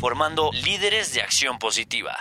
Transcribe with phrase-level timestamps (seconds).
[0.00, 2.16] formando líderes de acción positiva.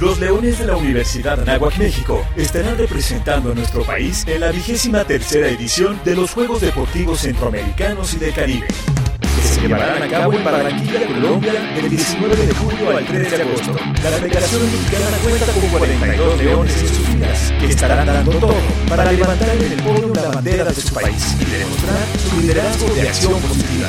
[0.00, 5.04] Los Leones de la Universidad Anáhuac México estarán representando a nuestro país en la vigésima
[5.04, 10.34] tercera edición de los Juegos Deportivos Centroamericanos y del Caribe, que se llevarán a cabo
[10.34, 13.72] en Barranquilla, Colombia, del 19 de julio al 3 de agosto.
[14.02, 18.54] La delegación mexicana cuenta con 42 leones en sus filas, que estarán dando todo
[18.90, 23.08] para levantar en el podio la bandera de su país y demostrar su liderazgo de
[23.08, 23.88] acción positiva.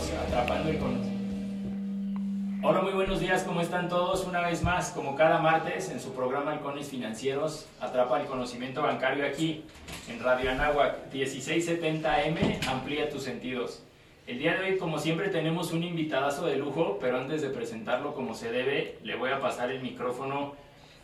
[0.00, 1.20] Financieros, Atrapando conocimiento.
[2.62, 4.24] Hola, muy buenos días, ¿cómo están todos?
[4.26, 9.26] Una vez más, como cada martes, en su programa Halcones Financieros, Atrapa el Conocimiento Bancario
[9.26, 9.64] aquí,
[10.08, 12.36] en Radio Anáhuac, 1670 AM,
[12.68, 13.82] amplía tus sentidos.
[14.26, 18.14] El día de hoy, como siempre, tenemos un invitadazo de lujo, pero antes de presentarlo
[18.14, 20.54] como se debe, le voy a pasar el micrófono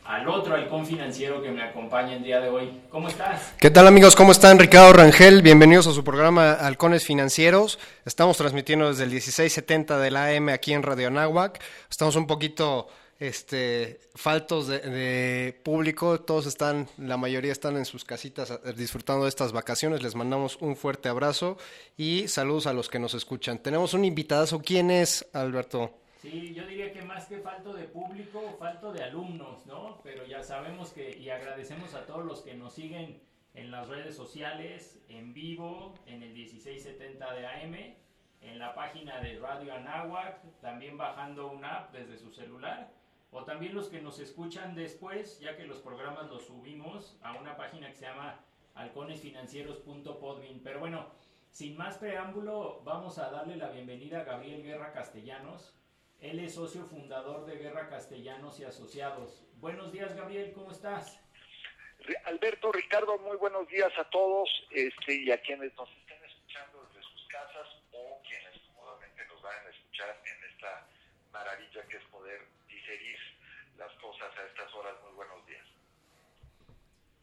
[0.06, 2.80] al otro halcón financiero que me acompaña el día de hoy.
[2.90, 3.54] ¿Cómo estás?
[3.58, 4.14] ¿Qué tal amigos?
[4.14, 4.58] ¿Cómo están?
[4.58, 7.78] Ricardo Rangel, bienvenidos a su programa Halcones Financieros.
[8.04, 11.60] Estamos transmitiendo desde el 1670 de la AM aquí en Radio Anáhuac.
[11.90, 12.86] Estamos un poquito
[13.18, 19.24] este, faltos de, de, público, todos están, la mayoría están en sus casitas eh, disfrutando
[19.24, 20.04] de estas vacaciones.
[20.04, 21.58] Les mandamos un fuerte abrazo
[21.96, 23.58] y saludos a los que nos escuchan.
[23.58, 24.60] Tenemos un invitadazo.
[24.60, 25.90] ¿Quién es, Alberto?
[26.16, 30.00] Sí, yo diría que más que falto de público, falto de alumnos, ¿no?
[30.02, 33.20] Pero ya sabemos que, y agradecemos a todos los que nos siguen
[33.54, 37.74] en las redes sociales, en vivo, en el 1670 de AM,
[38.40, 42.90] en la página de Radio Anáhuac, también bajando una app desde su celular,
[43.30, 47.56] o también los que nos escuchan después, ya que los programas los subimos a una
[47.56, 48.40] página que se llama
[48.74, 50.60] halconesfinancieros.podbean.
[50.62, 51.06] Pero bueno,
[51.50, 55.74] sin más preámbulo, vamos a darle la bienvenida a Gabriel Guerra Castellanos.
[56.20, 59.44] Él es socio fundador de Guerra Castellanos y Asociados.
[59.60, 61.20] Buenos días, Gabriel, ¿cómo estás?
[62.24, 67.02] Alberto, Ricardo, muy buenos días a todos este, y a quienes nos estén escuchando desde
[67.02, 70.86] sus casas o quienes cómodamente nos vayan a escuchar en esta
[71.32, 73.18] maravilla que es poder digerir
[73.76, 74.94] las cosas a estas horas.
[75.04, 75.66] Muy buenos días.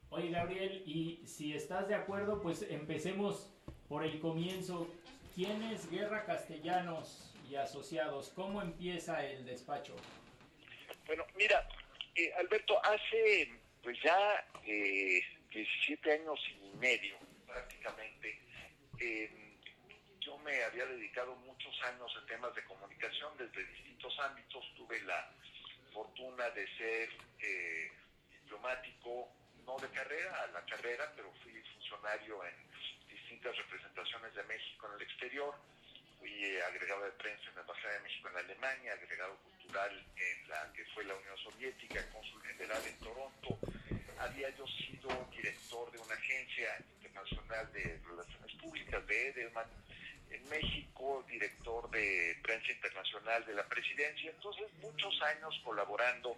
[0.10, 3.50] Oye, Gabriel, y si estás de acuerdo, pues empecemos
[3.90, 4.88] por el comienzo.
[5.34, 8.30] ¿Quién es Guerra Castellanos y Asociados?
[8.30, 9.96] ¿Cómo empieza el despacho?
[11.06, 11.68] Bueno, mira,
[12.16, 15.22] eh, Alberto, hace pues ya eh,
[15.52, 18.40] 17 años y medio prácticamente,
[19.00, 19.30] eh,
[20.20, 24.64] yo me había dedicado muchos años a temas de comunicación desde distintos ámbitos.
[24.75, 25.30] Tuve la
[25.94, 27.92] fortuna de ser eh,
[28.31, 29.30] diplomático,
[29.66, 32.56] no de carrera, a la carrera, pero fui funcionario en
[33.10, 35.56] distintas representaciones de México en el exterior.
[36.23, 40.71] Fui agregado de prensa en la Embajada de México en Alemania, agregado cultural en la
[40.71, 43.59] que fue la Unión Soviética, cónsul general en Toronto.
[44.19, 49.68] Había yo sido director de una agencia internacional de relaciones públicas de Edelman
[50.31, 54.31] en México, director de prensa internacional de la presidencia.
[54.31, 56.38] Entonces, muchos años colaborando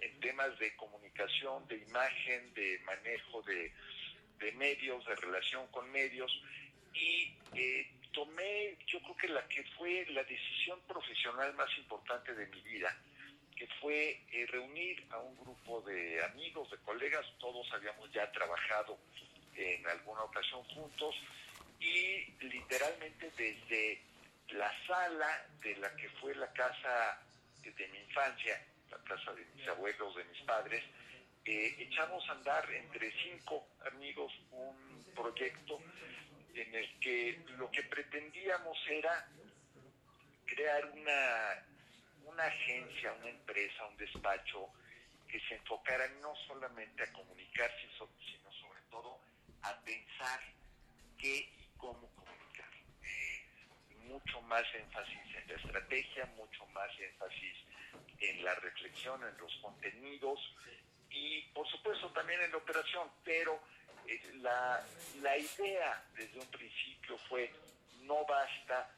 [0.00, 3.72] en temas de comunicación, de imagen, de manejo de,
[4.40, 6.32] de medios, de relación con medios.
[6.92, 12.46] Y eh, tomé, yo creo que la que fue la decisión profesional más importante de
[12.46, 12.96] mi vida,
[13.56, 18.98] que fue eh, reunir a un grupo de amigos, de colegas, todos habíamos ya trabajado
[19.54, 21.14] en alguna ocasión juntos,
[21.78, 24.02] y literalmente desde
[24.50, 27.20] la sala de la que fue la casa
[27.62, 30.82] de mi infancia, la casa de mis abuelos, de mis padres,
[31.44, 35.80] eh, echamos a andar entre cinco amigos un proyecto
[36.54, 39.28] en el que lo que pretendíamos era
[40.46, 41.64] crear una,
[42.24, 44.68] una agencia, una empresa, un despacho
[45.28, 49.18] que se enfocara no solamente a comunicar, sino sobre todo
[49.62, 50.40] a pensar
[51.18, 52.70] qué y cómo comunicar.
[53.04, 53.44] Eh,
[54.08, 57.56] mucho más énfasis en la estrategia, mucho más énfasis
[58.18, 60.40] en la reflexión, en los contenidos
[61.10, 63.60] y por supuesto también en la operación, pero
[64.40, 64.84] la,
[65.22, 67.50] la idea desde un principio fue
[68.02, 68.90] no basta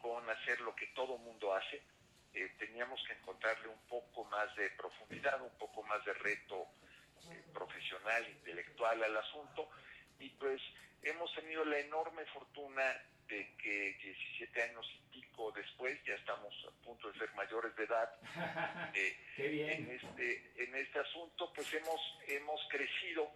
[0.00, 1.82] con hacer lo que todo mundo hace,
[2.34, 6.66] eh, teníamos que encontrarle un poco más de profundidad, un poco más de reto
[7.30, 9.68] eh, profesional, intelectual al asunto
[10.18, 10.60] y pues
[11.02, 12.84] hemos tenido la enorme fortuna
[13.28, 17.84] de que 17 años y pico después, ya estamos a punto de ser mayores de
[17.84, 18.10] edad,
[18.94, 23.32] eh, en este en este asunto, pues hemos hemos crecido.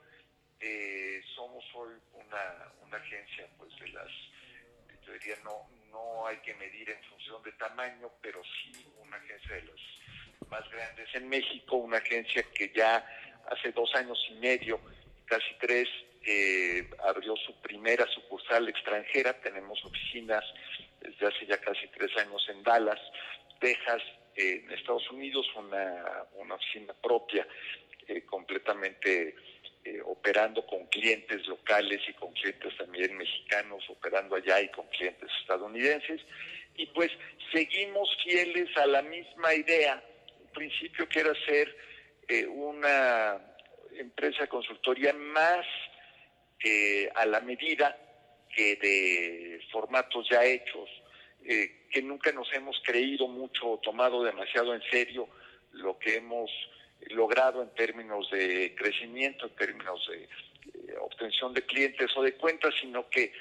[0.61, 4.11] Eh, somos hoy una, una agencia, pues de las,
[5.07, 9.55] yo diría, no, no hay que medir en función de tamaño, pero sí una agencia
[9.57, 13.05] de las más grandes en México, una agencia que ya
[13.51, 14.81] hace dos años y medio,
[15.25, 15.89] casi tres,
[16.27, 19.41] eh, abrió su primera sucursal extranjera.
[19.41, 20.45] Tenemos oficinas
[21.01, 23.01] desde hace ya casi tres años en Dallas,
[23.61, 24.03] Texas,
[24.37, 27.47] en Estados Unidos, una, una oficina propia
[28.07, 29.35] eh, completamente
[29.85, 35.31] eh, operando con clientes locales y con clientes también mexicanos, operando allá y con clientes
[35.41, 36.21] estadounidenses.
[36.77, 37.11] Y pues
[37.53, 40.03] seguimos fieles a la misma idea,
[40.41, 41.77] un principio que era ser
[42.49, 43.41] una
[43.99, 45.67] empresa consultoría más
[46.63, 47.97] eh, a la medida
[48.55, 50.89] que de formatos ya hechos,
[51.45, 55.29] eh, que nunca nos hemos creído mucho o tomado demasiado en serio
[55.73, 56.51] lo que hemos
[57.09, 62.75] logrado en términos de crecimiento, en términos de eh, obtención de clientes o de cuentas,
[62.81, 63.33] sino que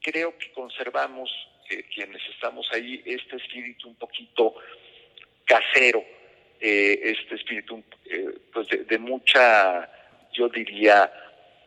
[0.00, 1.30] creo que conservamos
[1.94, 4.54] quienes estamos ahí este espíritu un poquito
[5.46, 6.04] casero,
[6.60, 7.82] este espíritu
[8.52, 9.88] pues de mucha,
[10.34, 11.10] yo diría,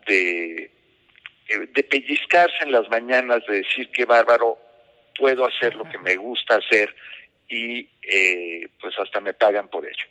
[0.06, 0.70] de
[1.48, 4.58] eh, de pellizcarse en las mañanas, de decir qué bárbaro,
[5.16, 6.94] puedo hacer lo que me gusta hacer
[7.48, 10.06] y eh, pues hasta me pagan por ello.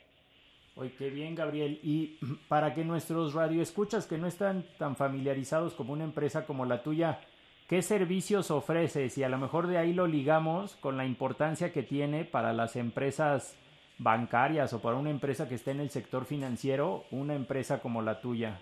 [0.77, 1.79] Oye, qué bien, Gabriel.
[1.83, 2.17] Y
[2.47, 7.21] para que nuestros radioescuchas que no están tan familiarizados como una empresa como la tuya,
[7.69, 9.17] ¿qué servicios ofreces?
[9.17, 12.75] Y a lo mejor de ahí lo ligamos con la importancia que tiene para las
[12.75, 13.57] empresas
[13.97, 18.19] bancarias o para una empresa que esté en el sector financiero, una empresa como la
[18.19, 18.59] tuya.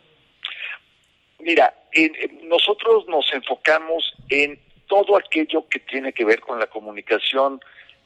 [1.39, 1.73] Mira,
[2.43, 7.59] nosotros nos enfocamos en todo aquello que tiene que ver con la comunicación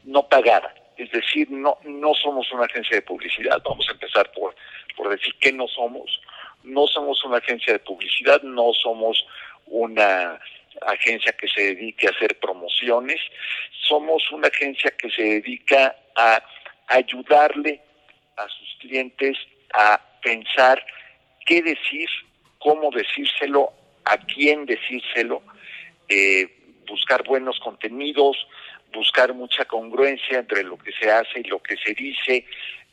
[0.05, 0.73] no pagada.
[0.97, 3.61] Es decir, no, no somos una agencia de publicidad.
[3.63, 4.55] Vamos a empezar por,
[4.95, 6.19] por decir que no somos.
[6.63, 9.25] No somos una agencia de publicidad, no somos
[9.67, 10.39] una
[10.85, 13.21] agencia que se dedique a hacer promociones.
[13.87, 16.43] Somos una agencia que se dedica a
[16.87, 17.81] ayudarle
[18.37, 19.37] a sus clientes
[19.73, 20.83] a pensar
[21.45, 22.09] qué decir
[22.59, 23.71] cómo decírselo,
[24.05, 25.41] a quién decírselo,
[26.09, 26.47] eh,
[26.87, 28.37] buscar buenos contenidos,
[28.97, 32.45] buscar mucha congruencia entre lo que se hace y lo que se dice,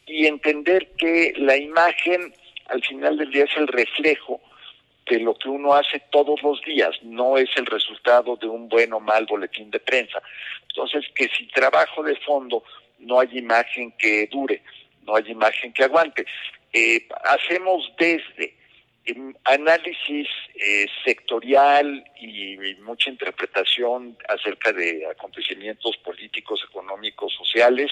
[0.07, 2.35] y entender que la imagen
[2.67, 4.41] al final del día es el reflejo
[5.07, 8.93] de lo que uno hace todos los días, no es el resultado de un buen
[8.93, 10.23] o mal boletín de prensa.
[10.69, 12.63] Entonces, que si trabajo de fondo,
[12.99, 14.63] no hay imagen que dure,
[15.07, 16.27] no hay imagen que aguante.
[16.73, 18.57] Eh, hacemos desde
[19.45, 27.91] análisis eh, sectorial y, mucha interpretación acerca de acontecimientos políticos, económicos, sociales.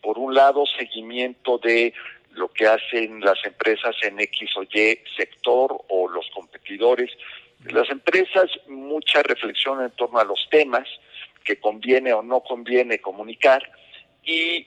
[0.00, 1.92] Por un lado, seguimiento de
[2.32, 7.10] lo que hacen las empresas en X o Y sector o los competidores.
[7.64, 10.86] Las empresas, mucha reflexión en torno a los temas
[11.44, 13.62] que conviene o no conviene comunicar
[14.24, 14.66] y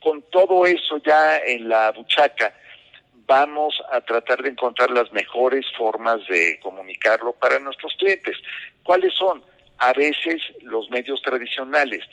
[0.00, 2.54] con todo eso ya en la buchaca,
[3.26, 8.36] vamos a tratar de encontrar las mejores formas de comunicarlo para nuestros clientes.
[8.82, 9.42] ¿Cuáles son?
[9.78, 12.04] A veces los medios tradicionales,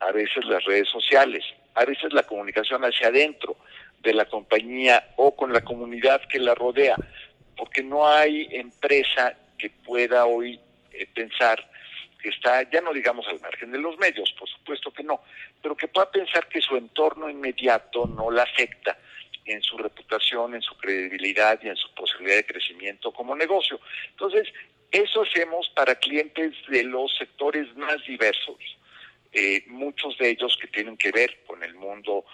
[0.00, 1.44] a veces las redes sociales,
[1.74, 3.56] a veces la comunicación hacia adentro
[4.00, 6.96] de la compañía o con la comunidad que la rodea,
[7.56, 10.60] porque no hay empresa que pueda hoy
[10.92, 11.68] eh, pensar
[12.22, 15.20] que está, ya no digamos al margen de los medios, por supuesto que no,
[15.62, 18.96] pero que pueda pensar que su entorno inmediato no la afecta
[19.52, 23.80] en su reputación, en su credibilidad y en su posibilidad de crecimiento como negocio.
[24.10, 24.48] Entonces,
[24.90, 28.56] eso hacemos para clientes de los sectores más diversos.
[29.32, 32.24] eh, muchos de ellos que tienen que ver con el mundo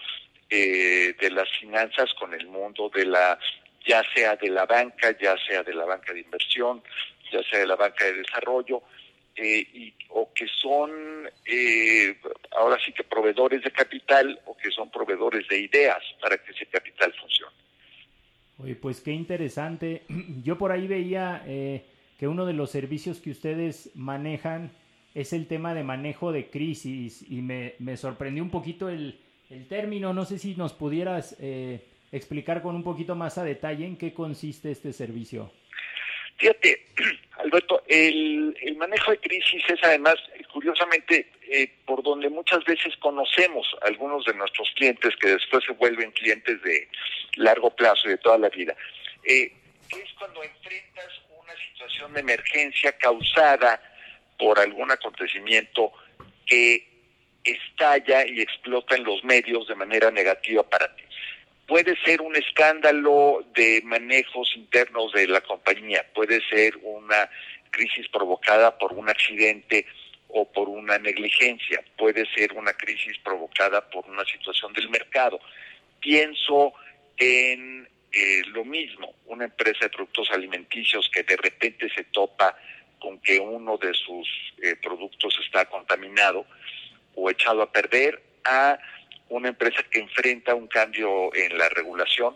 [0.49, 3.37] eh, de las finanzas, con el mundo de la,
[3.85, 6.81] ya sea de la banca, ya sea de la banca de inversión,
[7.31, 8.81] ya sea de la banca de desarrollo,
[9.35, 10.91] eh, y, o que son
[12.57, 16.65] ahora sí que proveedores de capital o que son proveedores de ideas para que ese
[16.67, 17.55] capital funcione.
[18.57, 20.03] Oye, pues qué interesante.
[20.43, 24.71] Yo por ahí veía que uno de los servicios que ustedes manejan
[25.15, 29.17] es el tema de manejo de crisis y me, me sorprendió un poquito el,
[29.49, 30.13] el, término.
[30.13, 34.13] No sé si nos pudieras eh, explicar con un poquito más a detalle en qué
[34.13, 35.51] consiste este servicio.
[36.37, 36.85] Fíjate,
[37.37, 40.15] Alberto, el, el manejo de crisis es además,
[40.51, 45.73] curiosamente, eh, por donde muchas veces conocemos a algunos de nuestros clientes que después se
[45.73, 46.87] vuelven clientes de
[47.35, 48.75] largo plazo y de toda la vida.
[49.23, 49.51] Eh,
[49.89, 53.81] es cuando enfrentas una situación de emergencia causada
[54.37, 55.91] por algún acontecimiento
[56.45, 56.87] que
[57.43, 61.03] estalla y explota en los medios de manera negativa para ti.
[61.67, 67.29] Puede ser un escándalo de manejos internos de la compañía, puede ser una
[67.71, 69.85] crisis provocada por un accidente
[70.29, 75.39] o por una negligencia, puede ser una crisis provocada por una situación del mercado.
[75.99, 76.73] Pienso
[77.17, 82.55] en eh, lo mismo, una empresa de productos alimenticios que de repente se topa
[82.99, 84.27] con que uno de sus
[84.61, 86.45] eh, productos está contaminado
[87.15, 88.77] o echado a perder a
[89.29, 92.35] una empresa que enfrenta un cambio en la regulación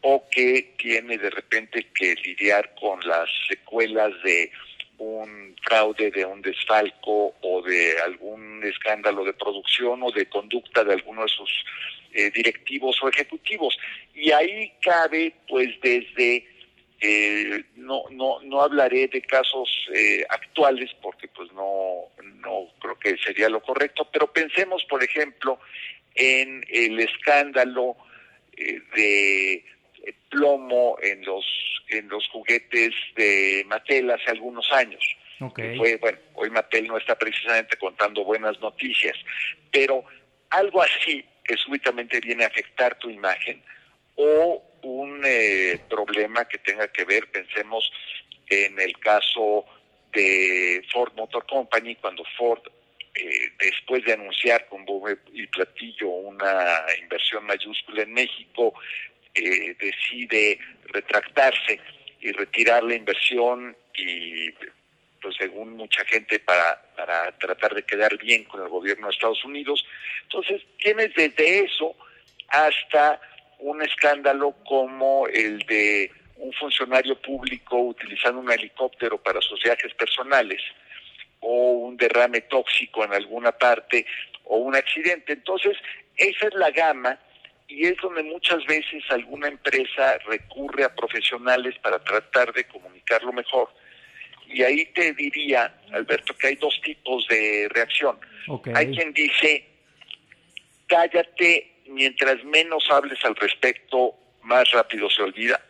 [0.00, 4.50] o que tiene de repente que lidiar con las secuelas de
[4.98, 10.92] un fraude, de un desfalco o de algún escándalo de producción o de conducta de
[10.92, 11.50] alguno de sus
[12.12, 13.76] eh, directivos o ejecutivos.
[14.14, 16.46] Y ahí cabe pues desde
[17.00, 23.16] eh, no, no, no hablaré de casos eh, actuales porque pues no, no creo que
[23.18, 25.58] sería lo correcto, pero pensemos, por ejemplo,
[26.14, 27.96] en el escándalo
[28.56, 29.64] eh, de
[30.28, 31.44] plomo en los
[31.88, 35.02] en los juguetes de Mattel hace algunos años.
[35.38, 39.16] Fue, bueno, hoy Mattel no está precisamente contando buenas noticias,
[39.70, 40.04] pero
[40.50, 43.62] algo así que súbitamente viene a afectar tu imagen
[44.16, 47.90] o un eh, problema que tenga que ver, pensemos
[48.48, 49.64] en el caso
[50.12, 52.62] de Ford Motor Company, cuando Ford,
[53.14, 58.74] eh, después de anunciar con bombo y platillo una inversión mayúscula en México,
[59.34, 61.80] eh, decide retractarse
[62.20, 64.50] y retirar la inversión y
[65.22, 69.44] pues según mucha gente para, para tratar de quedar bien con el gobierno de Estados
[69.44, 69.86] Unidos.
[70.24, 71.96] Entonces, tienes desde eso
[72.48, 73.20] hasta
[73.60, 80.60] un escándalo como el de un funcionario público utilizando un helicóptero para sus viajes personales
[81.44, 84.06] o un derrame tóxico en alguna parte
[84.44, 85.34] o un accidente.
[85.34, 85.76] Entonces,
[86.16, 87.18] esa es la gama
[87.68, 93.68] y es donde muchas veces alguna empresa recurre a profesionales para tratar de comunicarlo mejor.
[94.46, 98.18] Y ahí te diría, Alberto, que hay dos tipos de reacción.
[98.74, 99.66] Hay quien dice,
[100.86, 105.60] cállate mientras menos hables al respecto, más rápido se olvida.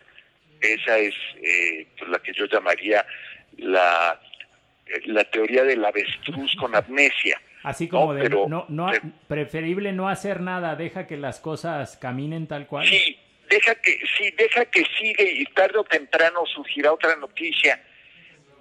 [0.60, 3.04] Esa es eh, pues, la que yo llamaría
[3.58, 4.20] la,
[5.06, 7.40] la teoría del avestruz con amnesia.
[7.62, 8.90] Así como de no, no,
[9.26, 12.86] preferible no hacer nada, deja que las cosas caminen tal cual.
[12.86, 17.82] Sí, deja que sí, deja que sigue y tarde o temprano surgirá otra noticia,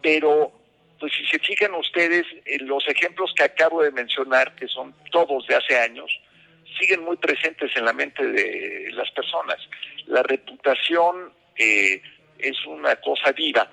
[0.02, 0.54] pero
[1.00, 5.46] pues si se fijan ustedes en los ejemplos que acabo de mencionar, que son todos
[5.48, 6.10] de hace años,
[6.80, 9.58] siguen muy presentes en la mente de las personas.
[10.06, 12.02] La reputación eh,
[12.40, 13.70] es una cosa viva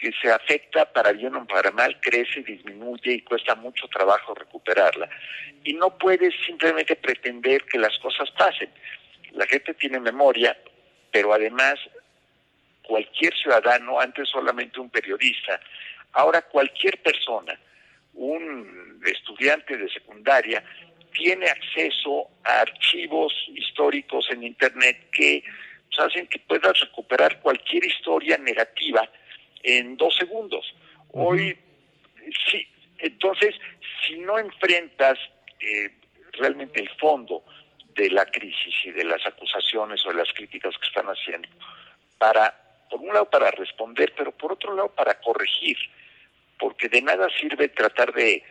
[0.00, 5.08] que se afecta para bien o para mal, crece, disminuye y cuesta mucho trabajo recuperarla.
[5.62, 8.70] Y no puedes simplemente pretender que las cosas pasen.
[9.32, 10.56] La gente tiene memoria,
[11.10, 11.76] pero además
[12.82, 15.60] cualquier ciudadano, antes solamente un periodista,
[16.12, 17.58] ahora cualquier persona,
[18.14, 20.62] un estudiante de secundaria,
[21.12, 25.42] tiene acceso a archivos históricos en Internet que
[25.88, 29.08] pues, hacen que puedas recuperar cualquier historia negativa
[29.64, 30.72] en dos segundos.
[31.10, 31.58] Hoy,
[32.50, 32.68] sí,
[32.98, 33.56] entonces,
[34.06, 35.18] si no enfrentas
[35.58, 35.90] eh,
[36.32, 37.44] realmente el fondo
[37.94, 41.48] de la crisis y de las acusaciones o de las críticas que están haciendo,
[42.18, 42.54] para,
[42.90, 45.76] por un lado, para responder, pero por otro lado, para corregir,
[46.58, 48.42] porque de nada sirve tratar de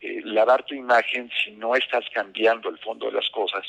[0.00, 3.64] eh, lavar tu imagen si no estás cambiando el fondo de las cosas,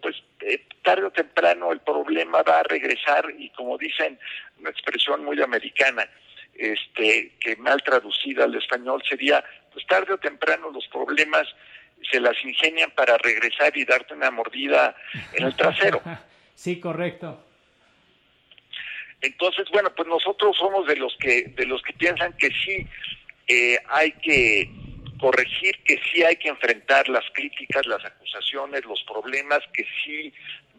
[0.00, 4.18] pues eh, tarde o temprano el problema va a regresar y como dicen,
[4.58, 6.08] una expresión muy americana,
[6.56, 11.46] este, que mal traducida al español sería, pues tarde o temprano los problemas
[12.10, 14.94] se las ingenian para regresar y darte una mordida
[15.32, 16.02] en el trasero.
[16.54, 17.44] sí, correcto.
[19.20, 22.86] Entonces, bueno, pues nosotros somos de los que de los que piensan que sí
[23.48, 24.70] eh, hay que
[25.18, 30.32] corregir, que sí hay que enfrentar las críticas, las acusaciones, los problemas, que sí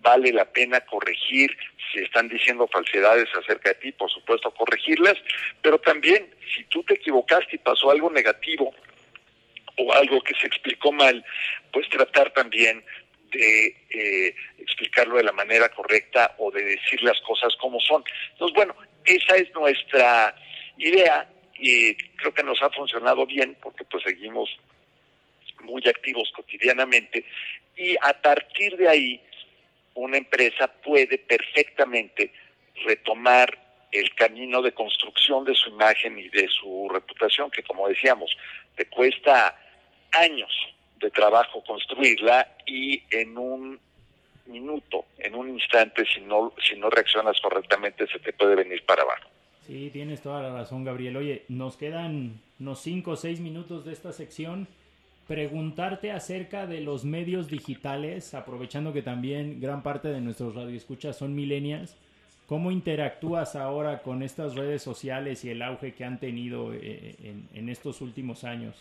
[0.05, 1.57] vale la pena corregir
[1.91, 5.15] si están diciendo falsedades acerca de ti, por supuesto corregirlas,
[5.63, 8.71] pero también si tú te equivocaste y pasó algo negativo
[9.77, 11.25] o algo que se explicó mal,
[11.73, 12.85] pues tratar también
[13.31, 18.03] de eh, explicarlo de la manera correcta o de decir las cosas como son.
[18.33, 20.35] Entonces, bueno, esa es nuestra
[20.77, 24.49] idea y creo que nos ha funcionado bien porque pues seguimos
[25.61, 27.25] muy activos cotidianamente
[27.75, 29.21] y a partir de ahí
[29.95, 32.31] una empresa puede perfectamente
[32.85, 33.57] retomar
[33.91, 38.35] el camino de construcción de su imagen y de su reputación que como decíamos
[38.75, 39.57] te cuesta
[40.11, 40.51] años
[40.99, 43.79] de trabajo construirla y en un
[44.47, 49.03] minuto, en un instante, si no, si no reaccionas correctamente, se te puede venir para
[49.03, 49.29] abajo.
[49.65, 51.17] Sí, tienes toda la razón, Gabriel.
[51.17, 54.67] Oye, nos quedan unos 5 o 6 minutos de esta sección.
[55.27, 61.33] Preguntarte acerca de los medios digitales, aprovechando que también gran parte de nuestros radioescuchas son
[61.33, 61.97] millennials.
[62.47, 67.47] ¿Cómo interactúas ahora con estas redes sociales y el auge que han tenido eh, en,
[67.55, 68.75] en estos últimos años?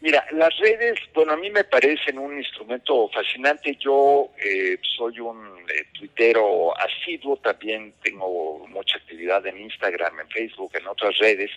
[0.00, 3.76] Mira, las redes, bueno, a mí me parecen un instrumento fascinante.
[3.80, 10.70] Yo eh, soy un eh, tuitero asiduo, también tengo mucha actividad en Instagram, en Facebook,
[10.74, 11.50] en otras redes.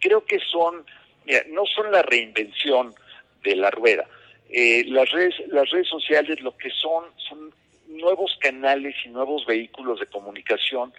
[0.00, 0.86] Creo que son,
[1.26, 2.94] mira, no son la reinvención
[3.42, 4.06] de la rueda.
[4.48, 7.52] Eh, las redes, las redes sociales lo que son son
[7.88, 10.92] nuevos canales y nuevos vehículos de comunicación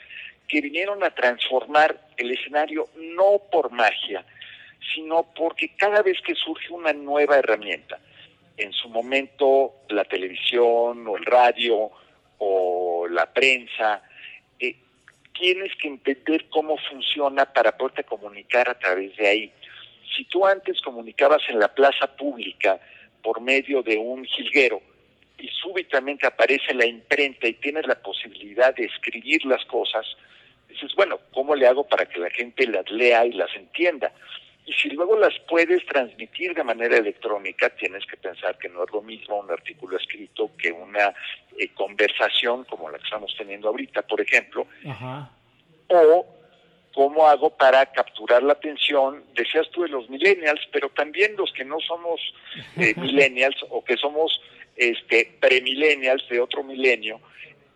[0.48, 4.26] que vinieron a transformar el escenario no por magia,
[4.94, 8.00] sino porque cada vez que surge una nueva herramienta,
[8.56, 11.92] en su momento la televisión o el radio
[12.40, 14.02] o la prensa,
[14.60, 14.76] eh,
[15.34, 19.52] tienes que entender cómo funciona para poderte comunicar a través de ahí.
[20.18, 22.80] Si tú antes comunicabas en la plaza pública
[23.22, 24.82] por medio de un jilguero
[25.38, 30.08] y súbitamente aparece la imprenta y tienes la posibilidad de escribir las cosas,
[30.68, 34.12] dices, bueno, ¿cómo le hago para que la gente las lea y las entienda?
[34.66, 38.92] Y si luego las puedes transmitir de manera electrónica, tienes que pensar que no es
[38.92, 41.14] lo mismo un artículo escrito que una
[41.60, 44.66] eh, conversación como la que estamos teniendo ahorita, por ejemplo.
[45.90, 46.37] O
[46.98, 51.64] cómo hago para capturar la atención, decías tú de los millennials, pero también los que
[51.64, 52.20] no somos
[52.76, 54.42] eh, millennials o que somos
[54.76, 57.22] este premillennials de otro milenio,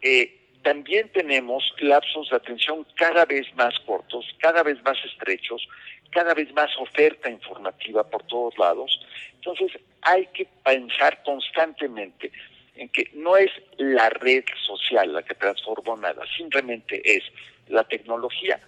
[0.01, 5.67] eh, también tenemos lapsos de atención cada vez más cortos, cada vez más estrechos,
[6.09, 9.05] cada vez más oferta informativa por todos lados.
[9.35, 12.31] Entonces hay que pensar constantemente
[12.75, 17.23] en que no es la red social la que transformó nada, simplemente es
[17.67, 18.59] la tecnología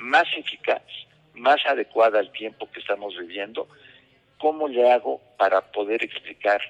[0.00, 0.82] más eficaz,
[1.34, 3.68] más adecuada al tiempo que estamos viviendo,
[4.38, 6.60] cómo le hago para poder explicar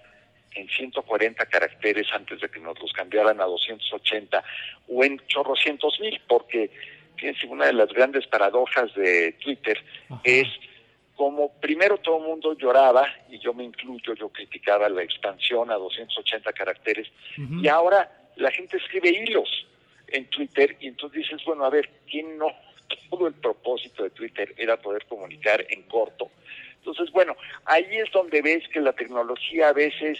[0.54, 4.42] en 140 caracteres antes de que nos los cambiaran a 280
[4.88, 6.70] o en chorrocientos mil, porque
[7.16, 9.78] fíjense, una de las grandes paradojas de Twitter
[10.24, 10.48] es
[11.14, 15.74] como primero todo el mundo lloraba, y yo me incluyo, yo criticaba la expansión a
[15.74, 19.66] 280 caracteres, y ahora la gente escribe hilos
[20.08, 22.48] en Twitter, y entonces dices, bueno, a ver, ¿quién no?
[23.08, 26.30] Todo el propósito de Twitter era poder comunicar en corto.
[26.76, 30.18] Entonces, bueno, ahí es donde ves que la tecnología a veces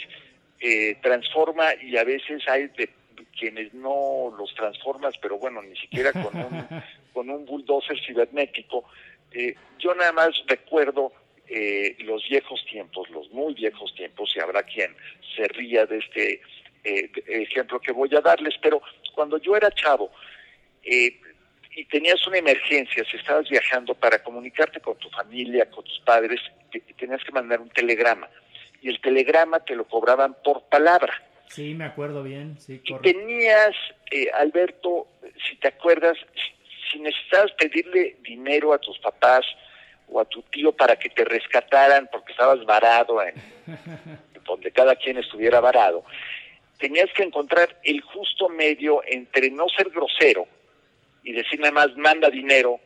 [0.61, 2.91] eh, transforma y a veces hay de
[3.39, 6.67] quienes no los transformas, pero bueno, ni siquiera con un,
[7.13, 8.85] con un bulldozer cibernético.
[9.33, 11.13] Eh, yo nada más recuerdo
[11.49, 14.95] eh, los viejos tiempos, los muy viejos tiempos, y habrá quien
[15.35, 16.41] se ría de este
[16.85, 18.81] eh, ejemplo que voy a darles, pero
[19.15, 20.11] cuando yo era chavo
[21.75, 26.41] y tenías una emergencia, si estabas viajando para comunicarte con tu familia, con tus padres,
[26.99, 28.29] tenías que mandar un telegrama,
[28.83, 31.13] y el telegrama te lo cobraban por palabra
[31.51, 32.57] Sí, me acuerdo bien.
[32.61, 33.75] Sí, y tenías,
[34.13, 35.09] eh, Alberto,
[35.49, 36.17] si te acuerdas,
[36.91, 39.45] si necesitabas pedirle dinero a tus papás
[40.09, 43.35] o a tu tío para que te rescataran porque estabas varado en
[44.45, 46.05] donde cada quien estuviera varado,
[46.79, 50.47] tenías que encontrar el justo medio entre no ser grosero
[51.23, 52.79] y decir nada más manda dinero,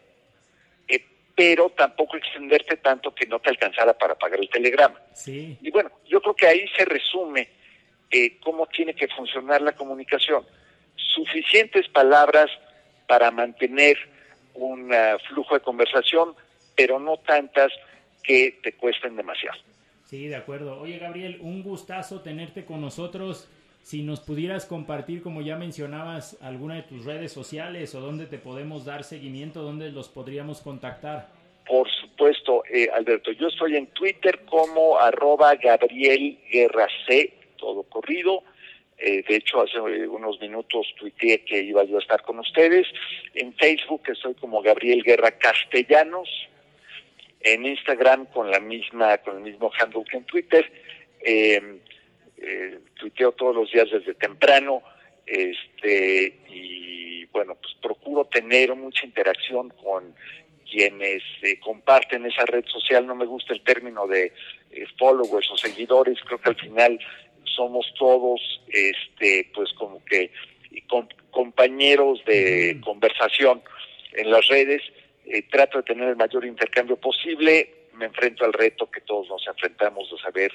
[0.88, 5.00] eh, pero tampoco extenderte tanto que no te alcanzara para pagar el telegrama.
[5.14, 5.56] Sí.
[5.60, 7.48] Y bueno, yo creo que ahí se resume
[8.10, 10.44] eh, cómo tiene que funcionar la comunicación.
[10.96, 12.50] Suficientes palabras
[13.06, 13.96] para mantener
[14.54, 16.34] un uh, flujo de conversación,
[16.76, 17.72] pero no tantas
[18.22, 19.58] que te cuesten demasiado.
[20.04, 20.80] Sí, de acuerdo.
[20.80, 23.48] Oye, Gabriel, un gustazo tenerte con nosotros.
[23.84, 28.38] Si nos pudieras compartir, como ya mencionabas, alguna de tus redes sociales o dónde te
[28.38, 31.28] podemos dar seguimiento, dónde los podríamos contactar.
[31.66, 36.38] Por supuesto, eh, Alberto, yo estoy en Twitter como arroba Gabriel
[37.06, 38.42] C, todo corrido.
[38.96, 42.86] Eh, de hecho, hace unos minutos tuiteé que iba yo a estar con ustedes.
[43.34, 46.30] En Facebook estoy como Gabriel Guerra Castellanos.
[47.38, 50.72] En Instagram con la misma, con el mismo handle que en Twitter.
[51.20, 51.80] Eh,
[52.46, 54.82] eh, tuiteo todos los días desde temprano.
[55.26, 60.14] Este, y bueno, pues procuro tener mucha interacción con
[60.70, 63.06] quienes eh, comparten esa red social.
[63.06, 64.32] No me gusta el término de
[64.70, 66.18] eh, followers o seguidores.
[66.26, 66.98] Creo que al final
[67.44, 70.30] somos todos, este, pues como que
[71.30, 73.62] compañeros de conversación
[74.12, 74.82] en las redes.
[75.26, 77.88] Eh, trato de tener el mayor intercambio posible.
[77.94, 80.52] Me enfrento al reto que todos nos enfrentamos de saber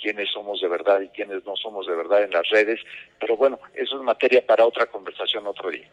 [0.00, 2.80] quiénes somos de verdad y quiénes no somos de verdad en las redes.
[3.18, 5.88] Pero bueno, eso es materia para otra conversación otro día.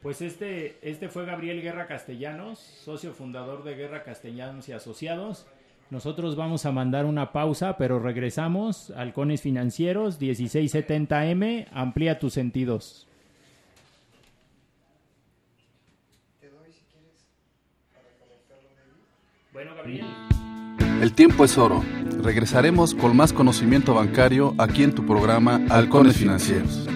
[0.00, 5.46] Pues este, este fue Gabriel Guerra Castellanos, socio fundador de Guerra Castellanos y Asociados.
[5.90, 8.90] Nosotros vamos a mandar una pausa, pero regresamos.
[8.96, 13.06] Halcones Financieros, 1670M, amplía tus sentidos.
[19.52, 20.06] Bueno, Gabriel.
[21.02, 21.82] El tiempo es oro.
[22.22, 26.86] Regresaremos con más conocimiento bancario aquí en tu programa Halcones Financieros.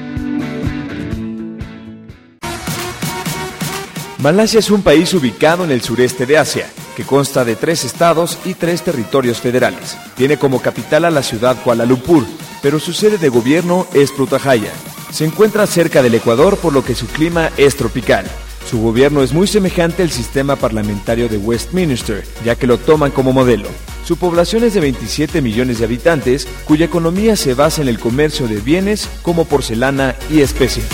[4.18, 8.38] Malasia es un país ubicado en el sureste de Asia, que consta de tres estados
[8.44, 9.98] y tres territorios federales.
[10.16, 12.24] Tiene como capital a la ciudad Kuala Lumpur,
[12.62, 14.72] pero su sede de gobierno es Putrajaya.
[15.10, 18.26] Se encuentra cerca del Ecuador por lo que su clima es tropical.
[18.70, 23.32] Su gobierno es muy semejante al sistema parlamentario de Westminster, ya que lo toman como
[23.32, 23.68] modelo.
[24.06, 28.46] Su población es de 27 millones de habitantes, cuya economía se basa en el comercio
[28.46, 30.86] de bienes como porcelana y especias.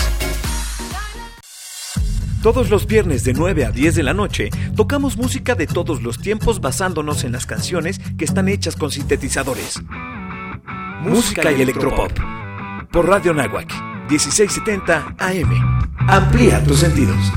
[2.42, 6.20] Todos los viernes de 9 a 10 de la noche tocamos música de todos los
[6.20, 9.82] tiempos basándonos en las canciones que están hechas con sintetizadores.
[11.02, 12.12] Música y electropop.
[12.90, 13.70] Por Radio Nahuac,
[14.08, 15.86] 1670 AM.
[16.08, 17.30] Amplía tus sentidos.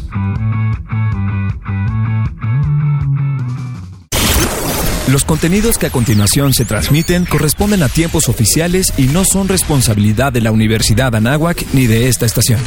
[5.07, 10.33] Los contenidos que a continuación se transmiten corresponden a tiempos oficiales y no son responsabilidad
[10.33, 12.59] de la Universidad Anáhuac ni de esta estación.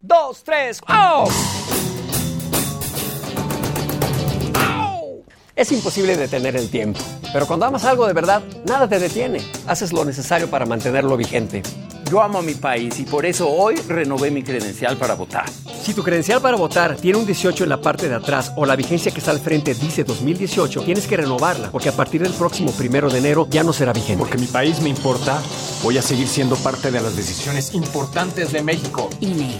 [0.00, 1.30] Dos, tres, ¡oh!
[5.54, 7.00] Es imposible detener el tiempo,
[7.32, 9.40] pero cuando amas algo de verdad, nada te detiene.
[9.68, 11.62] Haces lo necesario para mantenerlo vigente.
[12.10, 15.46] Yo amo a mi país y por eso hoy renové mi credencial para votar.
[15.82, 18.76] Si tu credencial para votar tiene un 18 en la parte de atrás o la
[18.76, 22.70] vigencia que está al frente dice 2018, tienes que renovarla porque a partir del próximo
[22.72, 24.18] primero de enero ya no será vigente.
[24.18, 25.42] Porque mi país me importa,
[25.82, 29.10] voy a seguir siendo parte de las decisiones importantes de México.
[29.20, 29.58] INE.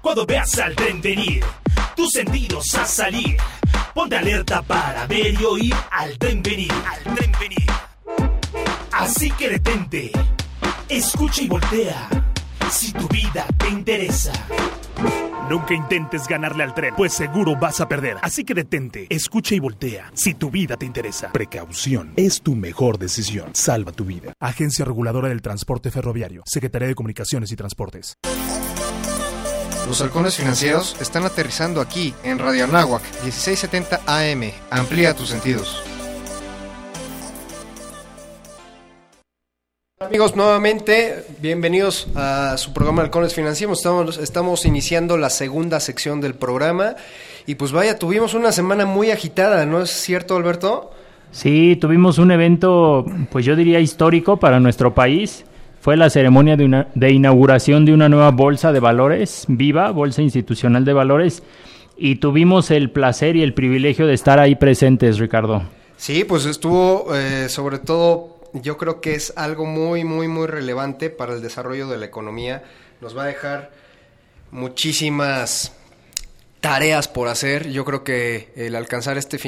[0.00, 1.42] Cuando veas al tren venir,
[1.96, 3.36] tus sentidos a salir.
[3.92, 7.93] Ponte alerta para ver y oír al tren venir, al tren venir.
[8.96, 10.12] Así que detente,
[10.88, 12.08] escucha y voltea.
[12.70, 14.32] Si tu vida te interesa.
[15.50, 18.18] Nunca intentes ganarle al tren, pues seguro vas a perder.
[18.22, 20.12] Así que detente, escucha y voltea.
[20.14, 21.32] Si tu vida te interesa.
[21.32, 23.50] Precaución es tu mejor decisión.
[23.52, 24.32] Salva tu vida.
[24.38, 26.44] Agencia Reguladora del Transporte Ferroviario.
[26.46, 28.14] Secretaría de Comunicaciones y Transportes.
[29.88, 34.52] Los halcones financieros están aterrizando aquí en Radio Anáhuac 1670 AM.
[34.70, 35.82] Amplía tus sentidos.
[40.06, 43.78] Amigos, nuevamente, bienvenidos a su programa Halcones Financieros.
[43.78, 46.96] Estamos, estamos iniciando la segunda sección del programa
[47.46, 50.92] y pues vaya, tuvimos una semana muy agitada, ¿no es cierto, Alberto?
[51.30, 55.44] Sí, tuvimos un evento, pues yo diría histórico para nuestro país
[55.80, 60.22] fue la ceremonia de, una, de inauguración de una nueva bolsa de valores, Viva, Bolsa
[60.22, 61.42] Institucional de Valores,
[61.96, 65.62] y tuvimos el placer y el privilegio de estar ahí presentes, Ricardo.
[65.96, 71.10] Sí, pues estuvo eh, sobre todo, yo creo que es algo muy, muy, muy relevante
[71.10, 72.62] para el desarrollo de la economía.
[73.00, 73.72] Nos va a dejar
[74.52, 75.72] muchísimas
[76.64, 77.68] tareas por hacer.
[77.68, 79.38] Yo creo que el alcanzar este,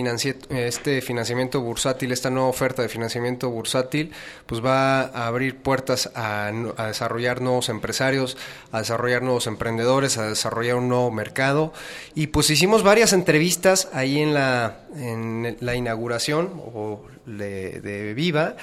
[0.50, 4.12] este financiamiento bursátil, esta nueva oferta de financiamiento bursátil,
[4.44, 6.52] pues va a abrir puertas a,
[6.86, 8.36] desarrollar nuevos empresarios,
[8.70, 11.72] a desarrollar nuevos emprendedores, a desarrollar un nuevo mercado.
[12.14, 18.56] Y pues hicimos varias entrevistas ahí en la, en la inauguración o de, Viva.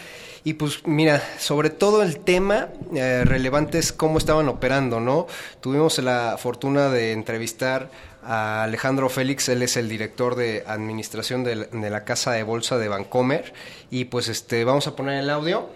[0.43, 5.25] Y pues mira, sobre todo el tema eh, relevante es cómo estaban operando, ¿no?
[5.59, 11.67] Tuvimos la fortuna de entrevistar a Alejandro Félix, él es el director de administración de,
[11.71, 13.53] la Casa de Bolsa de Bancomer.
[13.89, 15.69] Y pues este, vamos a poner el audio.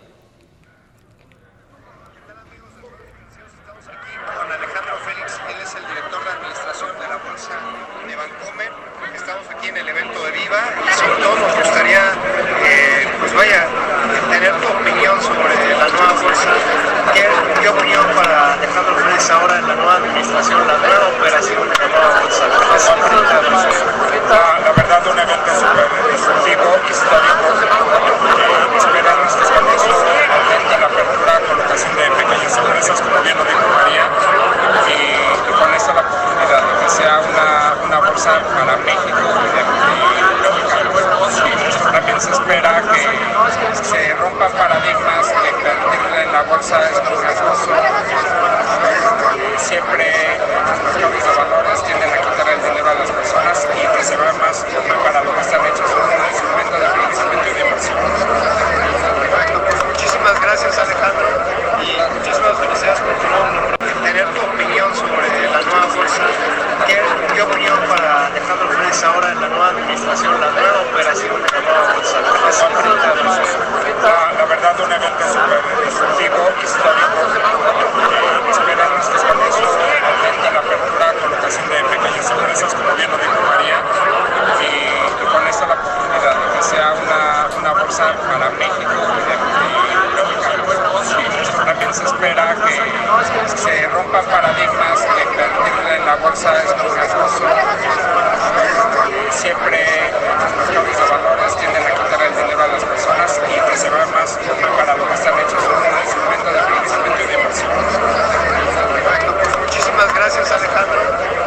[4.38, 7.54] Con Alejandro Félix, él es el director de administración de la Bolsa
[8.08, 8.72] de Bancomer.
[9.16, 12.14] Estamos aquí en el evento de Viva y sobre todo nos gustaría,
[12.64, 13.68] eh, pues vaya,
[14.32, 16.54] tener tu opinión sobre la nueva bolsa.
[17.14, 17.26] ¿Qué,
[17.62, 21.88] qué opinión para Alejandro Félix ahora en la nueva administración, la nueva operación de la
[21.88, 22.38] nueva bolsa?
[24.98, 27.46] La, la verdad, un evento súper disruptivo, histórico.
[28.78, 33.68] Esperamos que con eso aumente la apertura, colocación de pequeñas empresas, como bien lo dijo
[33.78, 34.10] María,
[34.88, 39.62] y, con eso la oportunidad de que sea una, una bolsa para México y, de,
[41.50, 43.04] y también se espera que
[43.84, 46.98] se rompan paradigmas, que invertir en la bolsa es
[49.58, 50.06] Siempre
[50.40, 50.48] los
[50.84, 54.34] mercados de valores tienden a quitar el dinero a las personas y que se vea
[54.34, 54.66] más
[55.04, 57.98] para lo que están hechos un instrumento de financiamiento y de inversión.
[59.88, 61.28] Muchísimas gracias Alejandro
[61.82, 63.28] y muchísimas felicidades por tu
[64.04, 66.24] Tener tu opinión sobre la nueva bolsa.
[66.88, 67.02] ¿Qué,
[67.34, 71.60] qué opinión para Alejandro Félix ahora en la nueva administración, la nueva operación de la
[71.60, 72.18] nueva bolsa?
[74.04, 77.20] La, la verdad, un evento súper disruptivo, histórico.
[78.50, 79.68] Esperamos que con eso
[80.08, 83.78] aumente la apertura, colocación de pequeñas empresas, como bien lo dijo María,
[84.62, 84.64] y,
[85.24, 89.36] y con eso la oportunidad de que sea una, una bolsa para México y, de,
[90.08, 90.78] y lógicamente
[91.66, 92.76] también se espera que
[93.58, 97.44] se rompan paradigmas, que invertir en la bolsa es muy riesgoso.
[99.32, 100.12] Siempre
[100.42, 103.90] los mercados de valores tienden a quitar el dinero a las personas y que se
[103.90, 104.40] vea más
[104.78, 107.72] para lo que están hechos un instrumento de financiamiento y de inversión.
[109.62, 111.02] Muchísimas gracias Alejandro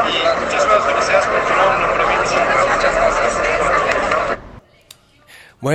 [0.08, 0.10] y
[0.44, 2.24] muchísimas felicidades por tu nuevo nombramiento.
[2.74, 3.32] Muchas gracias.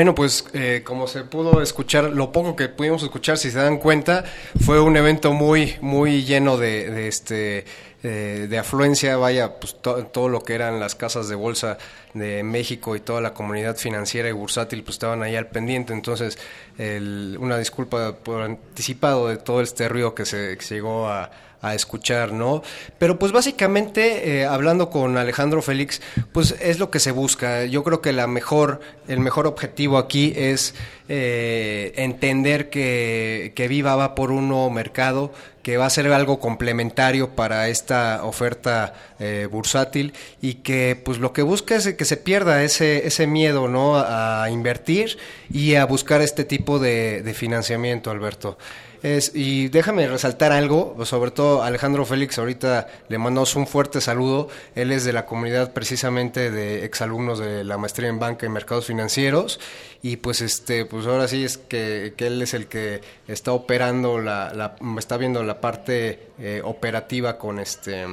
[0.06, 3.80] Bueno, pues eh, como se pudo escuchar, lo poco que pudimos escuchar, si se dan
[3.80, 4.24] cuenta,
[4.64, 7.66] fue un evento muy, muy lleno de, de este,
[8.04, 11.80] eh, de afluencia, vaya, pues to, todo lo que eran las casas de bolsa
[12.16, 15.94] de México y toda la comunidad financiera y bursátil, pues estaban ahí al pendiente.
[15.94, 16.40] Entonces,
[16.78, 21.30] el, una disculpa por anticipado de todo este ruido que se, que llegó a,
[21.62, 22.62] a escuchar, ¿no?
[23.00, 26.02] Pero pues básicamente, eh, hablando con Alejandro Félix,
[26.32, 27.66] pues es lo que se busca.
[27.66, 30.76] Yo creo que la mejor, el mejor objetivo aquí es
[31.10, 35.32] eh, entender que, que Viva va por un nuevo mercado,
[35.64, 41.34] que va a ser algo complementario para esta oferta eh, bursátil y que pues lo
[41.34, 43.96] que busca es que se pierda ese, ese miedo, ¿no?
[43.98, 45.18] A invertir
[45.52, 48.58] y a buscar este tipo de, financiamiento, Alberto.
[49.04, 54.48] Es, y déjame resaltar algo, sobre todo Alejandro Félix, ahorita le mandamos un fuerte saludo.
[54.74, 58.88] Él es de la comunidad precisamente de exalumnos de la maestría en banca y mercados
[58.88, 59.60] financieros.
[60.02, 64.20] Y pues este, pues ahora sí es que, que él es el que está operando
[64.20, 68.06] la, la está viendo la parte eh, operativa con este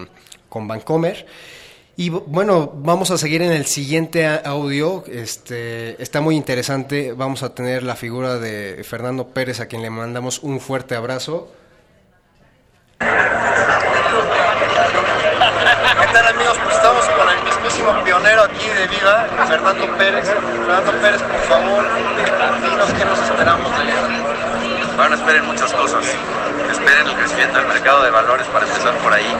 [0.52, 1.26] con Bancomer.
[1.94, 5.04] Y bueno, vamos a seguir en el siguiente audio.
[5.06, 7.12] Este está muy interesante.
[7.12, 11.52] Vamos a tener la figura de Fernando Pérez, a quien le mandamos un fuerte abrazo.
[12.98, 13.06] ¿Qué
[16.12, 16.58] tal amigos?
[16.64, 20.28] Pues estamos con el mismísimo pionero aquí de vida, Fernando Pérez.
[20.30, 21.84] Fernando Pérez, por favor,
[22.62, 24.22] dinos qué nos esperamos de él.
[24.96, 26.06] Bueno, esperen muchas cosas.
[26.82, 29.36] Esperen el crecimiento del mercado de valores para empezar por ahí.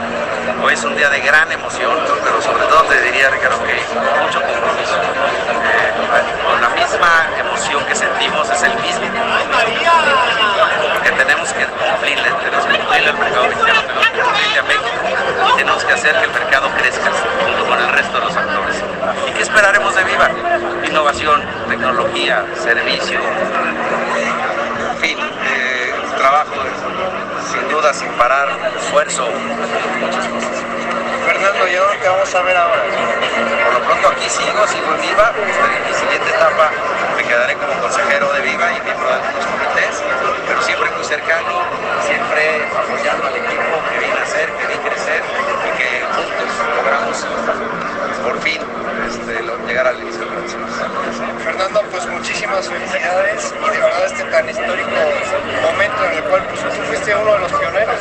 [0.63, 3.75] Hoy es un día de gran emoción, pero sobre todo te diría, Ricardo, que
[4.23, 4.95] mucho compromiso.
[4.95, 9.11] Eh, con la misma emoción que sentimos, es el mismo
[11.03, 15.49] que tenemos que cumplirle, tenemos que cumplirle al mercado mexicano, tenemos que cumplirle a México
[15.49, 17.11] y tenemos que hacer que el mercado crezca
[17.43, 18.77] junto con el resto de los actores.
[19.27, 20.31] ¿Y qué esperaremos de Viva?
[20.87, 26.55] Innovación, tecnología, servicio, en fin, eh, trabajo
[27.73, 29.27] duda, sin parar, esfuerzo,
[30.01, 30.57] muchas cosas.
[31.25, 32.83] Fernando, ¿y ahora qué vamos a ver ahora?
[33.65, 35.33] Por lo pronto aquí sigo, sigo en Viva.
[35.33, 36.71] En mi siguiente etapa
[37.17, 40.05] me quedaré como consejero de Viva y miembro de algunos comités,
[40.47, 41.65] pero siempre muy cercano,
[42.05, 45.23] siempre apoyando al equipo que viene a ser, que viene a crecer
[45.65, 47.82] y que juntos logramos
[48.23, 48.61] por fin
[49.09, 54.49] este, llegar al inicio de la Fernando, pues muchísimas felicidades y de verdad este tan
[54.49, 54.91] histórico
[55.63, 57.97] momento en el cual pues, tú fuiste uno de los pioneros.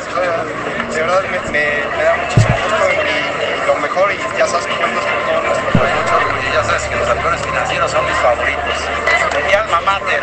[0.93, 1.65] De verdad me, me,
[1.97, 5.69] me da muchísimo gusto y, lo mejor y ya sabes que cuentas con todo nuestro
[5.69, 6.49] apoyo.
[6.49, 8.75] Y ya sabes que los actores financieros son mis favoritos.
[9.47, 10.21] Mi alma mater.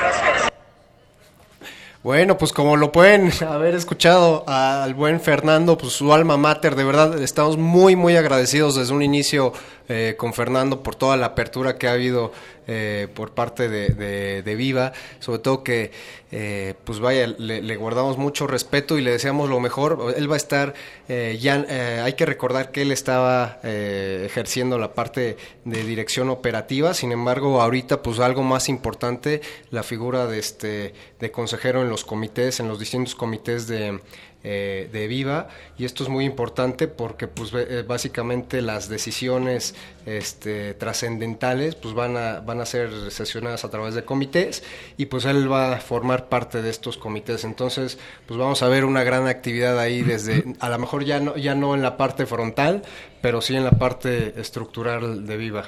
[2.02, 6.84] Bueno, pues como lo pueden haber escuchado al buen Fernando, pues su alma mater, de
[6.84, 9.52] verdad estamos muy, muy agradecidos desde un inicio
[9.88, 12.30] eh, con Fernando por toda la apertura que ha habido
[12.66, 15.92] eh, por parte de, Viva, sobre todo que,
[16.30, 20.12] eh, pues vaya, le, guardamos mucho respeto y le deseamos lo mejor.
[20.14, 20.74] Él va a estar,
[21.08, 27.62] ya hay que recordar que él estaba ejerciendo la parte de dirección operativa, sin embargo,
[27.62, 32.68] ahorita, pues algo más importante, la figura de este de consejero en los comités, en
[32.68, 34.00] los distintos comités de
[34.50, 39.74] eh, de Viva y esto es muy importante porque pues eh, básicamente las decisiones
[40.06, 44.64] este, trascendentales pues van a, van a ser sesionadas a través de comités
[44.96, 47.44] y pues él va a formar parte de estos comités.
[47.44, 51.36] Entonces pues vamos a ver una gran actividad ahí desde a lo mejor ya no,
[51.36, 52.80] ya no en la parte frontal
[53.20, 55.64] pero sí en la parte estructural de Viva.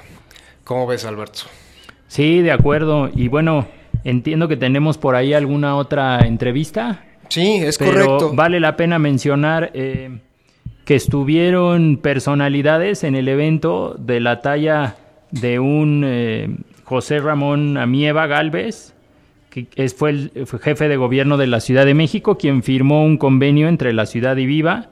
[0.63, 1.41] ¿cómo ves Alberto?
[2.07, 3.11] Sí, de acuerdo.
[3.13, 3.67] Y bueno
[4.03, 8.33] entiendo que tenemos por ahí alguna otra entrevista Sí, es pero correcto.
[8.33, 10.19] Vale la pena mencionar eh,
[10.83, 14.97] que estuvieron personalidades en el evento de la talla
[15.31, 16.49] de un eh,
[16.83, 18.93] José Ramón Amieva Galvez,
[19.49, 23.17] que es, fue el jefe de gobierno de la Ciudad de México, quien firmó un
[23.17, 24.89] convenio entre la ciudad y Viva,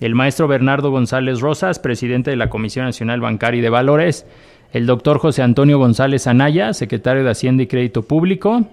[0.00, 4.26] el maestro Bernardo González Rosas, presidente de la Comisión Nacional Bancaria y de Valores,
[4.72, 8.66] el doctor José Antonio González Anaya, secretario de Hacienda y Crédito Público,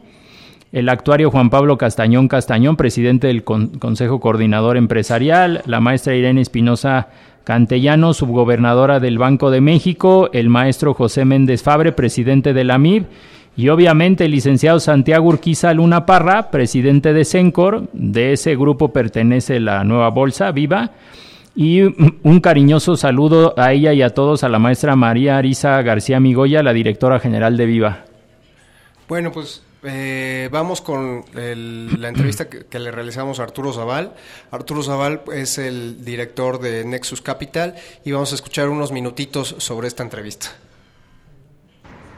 [0.74, 7.10] el actuario Juan Pablo Castañón Castañón, presidente del Consejo Coordinador Empresarial, la maestra Irene Espinosa
[7.44, 13.06] Cantellano, subgobernadora del Banco de México, el maestro José Méndez Fabre, presidente de la MIB,
[13.56, 19.60] y obviamente el licenciado Santiago Urquiza Luna Parra, presidente de Sencor, de ese grupo pertenece
[19.60, 20.90] la nueva bolsa Viva,
[21.56, 21.82] y
[22.24, 26.64] un cariñoso saludo a ella y a todos, a la maestra María Arisa García Migoya,
[26.64, 28.06] la directora general de Viva.
[29.08, 34.14] Bueno, pues eh, vamos con la entrevista que, le realizamos a Arturo Zaval.
[34.52, 39.88] Arturo Zaval es el director de Nexus Capital y vamos a escuchar unos minutitos sobre
[39.88, 40.48] esta entrevista.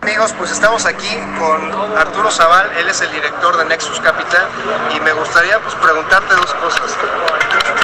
[0.02, 4.48] Amigos, pues estamos aquí con Arturo Zaval, él es el director de Nexus Capital
[4.96, 6.96] y me gustaría pues preguntarte dos cosas.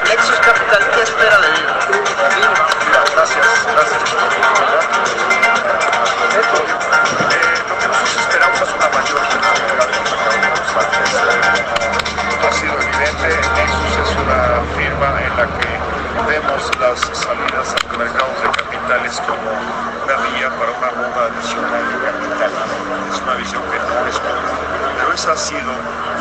[0.08, 1.58] Nexus Capital, ¿qué espera de mí?
[3.16, 4.02] Gracias, gracias.
[6.32, 9.51] Eh, lo que nosotros esperamos es una mayor
[10.78, 15.72] ha sido evidente, Nexus es una firma en la que
[16.28, 21.98] vemos las salidas a mercados de capitales como una vía para una bomba adicional de
[22.06, 22.52] capital.
[23.12, 24.58] Es una visión que no es común,
[24.98, 25.72] pero esa ha sido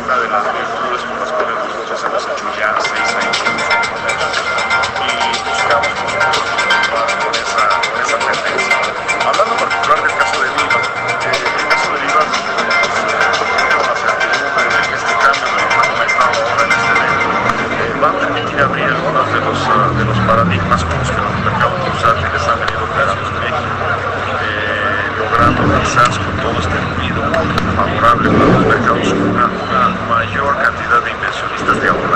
[0.05, 3.39] una de las virtudes por las cuales nosotros hemos hecho ya seis años
[4.99, 5.95] y buscamos
[7.23, 8.77] con esa, con esa tendencia.
[9.27, 10.30] Hablando en particular del caso
[18.61, 22.59] permitir abrir algunos de los, de los paradigmas con los que los mercados bursátiles han
[22.61, 23.85] venido operando en México,
[24.43, 27.23] eh, logrando quizás con todo este ruido
[27.77, 32.10] favorable para los mercados una, una mayor cantidad de inversionistas de ahorradores.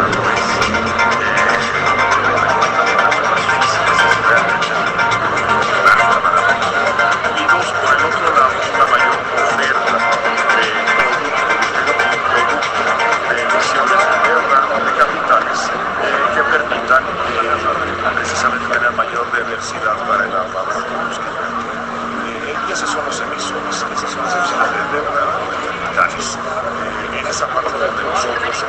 [19.73, 20.85] Para el ahorrador
[22.27, 26.39] eh, y esos son los emisores, esas son las emisiones de deuda de capitales.
[27.15, 28.65] Eh, en esa parte donde nosotros,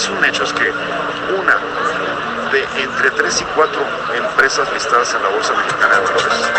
[0.00, 0.72] es un hecho es que
[1.36, 1.56] una
[2.50, 3.80] de entre 3 y 4
[4.16, 6.50] empresas listadas en la Bolsa Mexicana de Valores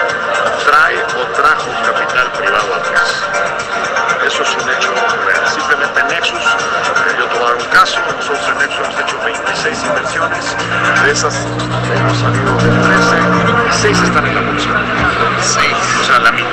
[0.64, 3.24] trae o trajo capital privado atrás.
[4.28, 4.94] Eso es un hecho
[5.26, 5.48] real.
[5.50, 9.18] Simplemente Nexus, eh, yo te voy a dar un caso, nosotros en Nexus hemos hecho
[9.26, 10.56] 26 inversiones,
[11.04, 13.18] de esas hemos salido de 13
[13.70, 14.70] y 6 están en la bolsa.
[15.42, 15.66] 6,
[16.00, 16.51] o sea, la mitad.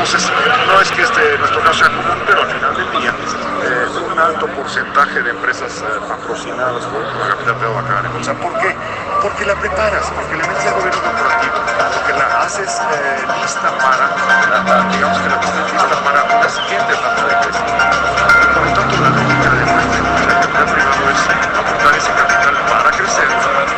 [0.00, 0.32] Entonces,
[0.66, 4.18] no es que este, nuestro caso sea común, pero al final del día, eh, un
[4.18, 8.32] alto porcentaje de empresas eh, patrocinadas por la capital acaban en bolsa.
[8.32, 8.74] ¿Por qué?
[9.20, 11.52] Porque la preparas, porque le metes al gobierno corporativo,
[11.94, 16.48] porque la haces eh, lista para, la- la- digamos que la haces lista para una
[16.48, 17.96] siguiente etapa de crecimiento.
[18.56, 21.20] Por lo tanto, la lógica de del capital privado es
[21.60, 23.28] aportar ese capital para crecer.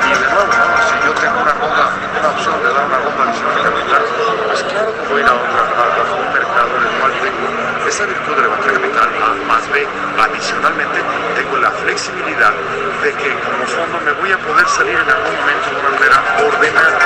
[0.06, 0.52] Y de nuevo,
[0.86, 1.81] si yo tengo una ronda,
[2.22, 4.02] una opción de dar una adicional de capital,
[4.46, 7.46] pues claro que voy a ir a, un mercado en el cual tengo
[7.82, 9.82] esa virtud de levantar capital A más B.
[9.82, 11.02] Adicionalmente,
[11.34, 12.54] tengo la flexibilidad
[13.02, 16.18] de que como fondo me voy a poder salir en algún momento de una manera
[16.46, 16.98] ordenada.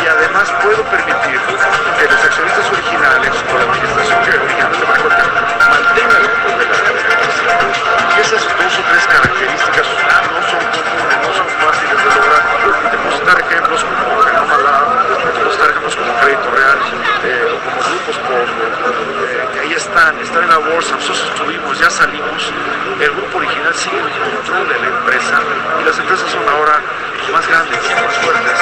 [0.00, 5.16] Y además puedo permitir que los accionistas originales o la administración que originalmente manejó el
[5.20, 5.44] capital
[5.76, 6.92] mantenga el control de la
[8.16, 10.01] y esas dos o tres características
[13.22, 16.78] Citar ejemplos como Genoma Lab, puedo citar ejemplos como Crédito Real,
[17.22, 22.52] eh, como grupos eh, que ahí están, están en la bolsa, nosotros estuvimos, ya salimos,
[22.98, 25.40] el grupo original sigue en control de la empresa
[25.80, 26.80] y las empresas son ahora
[27.32, 28.58] más grandes, más fuertes,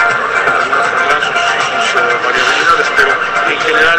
[0.99, 1.40] tendrán
[1.95, 3.13] eh, variabilidades, pero
[3.51, 3.99] en general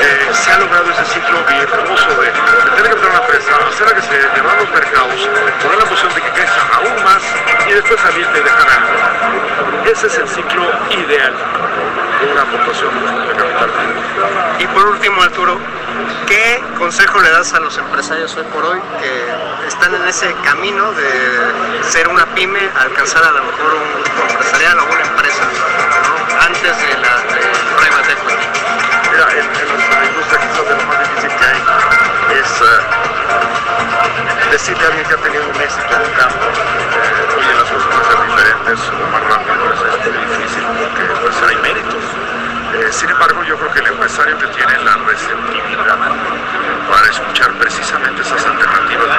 [0.00, 3.94] eh, se ha logrado ese ciclo virtuoso de, de tener que a una empresa, hacerla
[3.94, 5.28] que se llevar a los mercados,
[5.62, 7.22] poner la posición de que crezca aún más
[7.68, 9.90] y después salirte y dejar algo.
[9.90, 11.34] Ese es el ciclo ideal
[12.20, 12.90] de una aportación
[13.26, 13.70] de capital.
[14.58, 15.58] Y por último, Arturo,
[16.26, 20.92] ¿qué consejo le das a los empresarios hoy por hoy que están en ese camino
[20.92, 24.38] de ser una pyme, alcanzar a lo mejor un grupo
[46.88, 49.14] para escuchar precisamente esas alternativas de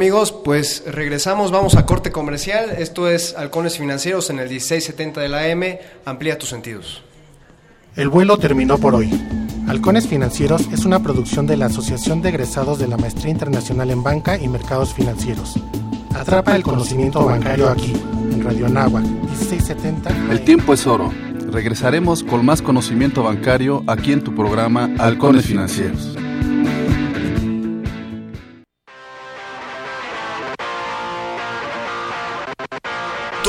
[0.00, 2.70] amigos, pues regresamos, vamos a corte comercial.
[2.78, 5.78] Esto es Halcones Financieros en el 1670 de la M.
[6.06, 7.02] Amplía tus sentidos.
[7.96, 9.10] El vuelo terminó por hoy.
[9.68, 14.02] Halcones Financieros es una producción de la Asociación de Egresados de la Maestría Internacional en
[14.02, 15.56] Banca y Mercados Financieros.
[16.14, 17.92] Atrapa el conocimiento bancario aquí,
[18.32, 20.32] en Radio Anáhuac, 1670.
[20.32, 21.12] El tiempo es oro.
[21.52, 26.09] Regresaremos con más conocimiento bancario aquí en tu programa Halcones Financieros.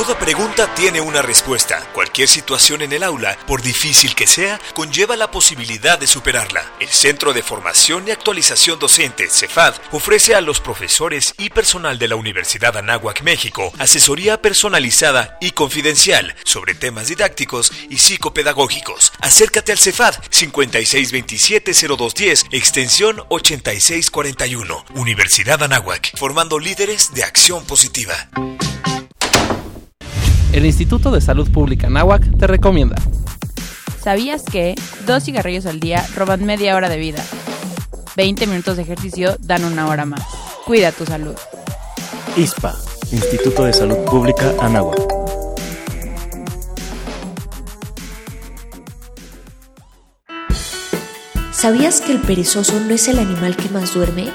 [0.02, 1.78] Toda pregunta tiene una respuesta.
[1.94, 6.72] Cualquier situación en el aula, por difícil que sea, conlleva la posibilidad de superarla.
[6.80, 12.08] El Centro de Formación y Actualización Docente, CEFAD, ofrece a los profesores y personal de
[12.08, 19.12] la Universidad Anáhuac, México, asesoría personalizada y confidencial sobre temas didácticos y psicopedagógicos.
[19.20, 24.84] Acércate al CEFAD 5627-0210, extensión 8641.
[24.96, 28.28] Universidad Anáhuac, formando líderes de acción positiva.
[30.52, 32.96] El Instituto de Salud Pública Anáhuac te recomienda.
[34.02, 34.74] ¿Sabías que
[35.06, 37.24] dos cigarrillos al día roban media hora de vida?
[38.16, 40.22] 20 minutos de ejercicio dan una hora más.
[40.66, 41.34] Cuida tu salud.
[42.36, 42.74] ISPA,
[43.10, 45.00] Instituto de Salud Pública Anáhuac.
[51.50, 54.28] ¿Sabías que el perezoso no es el animal que más duerme?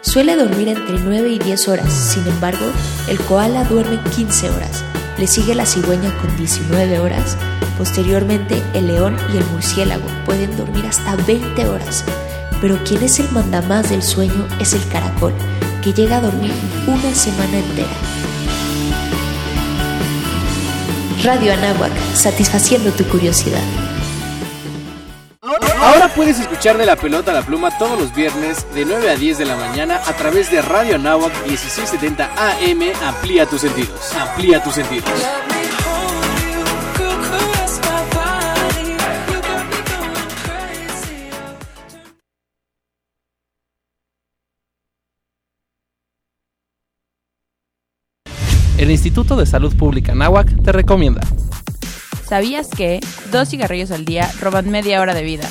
[0.00, 2.66] Suele dormir entre 9 y 10 horas, sin embargo,
[3.08, 4.84] el koala duerme 15 horas.
[5.18, 7.36] Le sigue la cigüeña con 19 horas.
[7.78, 12.04] Posteriormente, el león y el murciélago pueden dormir hasta 20 horas.
[12.60, 15.32] Pero quien es el mandamás del sueño es el caracol,
[15.82, 16.52] que llega a dormir
[16.86, 17.88] una semana entera.
[21.24, 23.85] Radio Anáhuac, satisfaciendo tu curiosidad.
[26.16, 29.36] Puedes escuchar de la pelota a la pluma todos los viernes de 9 a 10
[29.36, 32.82] de la mañana a través de Radio Anáhuac 1670 AM.
[33.04, 34.14] Amplía tus sentidos.
[34.14, 35.04] Amplía tus sentidos.
[48.78, 51.20] El Instituto de Salud Pública Anáhuac te recomienda.
[52.26, 53.00] ¿Sabías que
[53.30, 55.46] dos cigarrillos al día roban media hora de vida?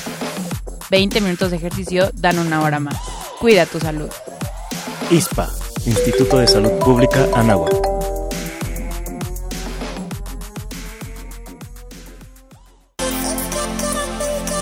[0.89, 2.97] 20 minutos de ejercicio dan una hora más.
[3.39, 4.09] Cuida tu salud.
[5.11, 5.49] ISPA,
[5.85, 7.73] Instituto de Salud Pública Anáhuac.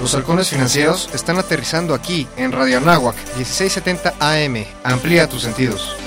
[0.01, 4.65] Los halcones financieros están aterrizando aquí en Radio Anáhuac 1670 AM.
[4.83, 6.02] Amplía tus sentidos.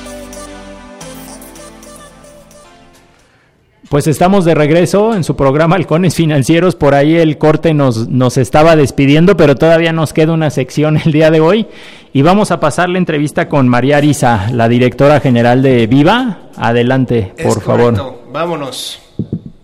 [3.89, 6.74] Pues estamos de regreso en su programa Halcones Financieros.
[6.74, 11.12] Por ahí el corte nos, nos estaba despidiendo, pero todavía nos queda una sección el
[11.12, 11.68] día de hoy.
[12.12, 16.39] Y vamos a pasar la entrevista con María Arisa, la directora general de Viva.
[16.57, 18.22] Adelante, por Es favor.
[18.32, 19.01] Vámonos.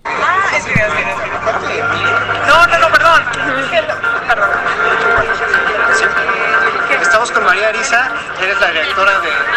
[0.05, 0.11] Ah,
[0.57, 0.73] es es
[2.47, 3.21] No, no, no, perdón.
[4.29, 4.49] Perdón.
[7.03, 8.11] Estamos con María Arisa,
[8.43, 9.52] eres la directora de, de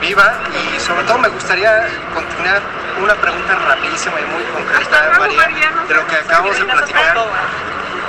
[0.00, 2.62] Viva y sobre todo me gustaría continuar
[3.02, 7.18] una pregunta rapidísima y muy concreta, María, de lo que acabamos de platicar.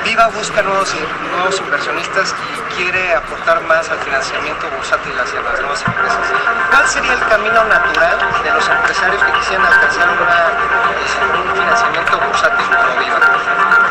[0.06, 0.96] Viva busca nuevos,
[1.36, 2.34] nuevos inversionistas
[2.70, 6.25] y quiere aportar más al financiamiento bursátil hacia las nuevas empresas.
[6.71, 12.65] ¿Cuál sería el camino natural de los empresarios que quisieran alcanzar una- un financiamiento bursátil
[12.65, 13.19] como Viva?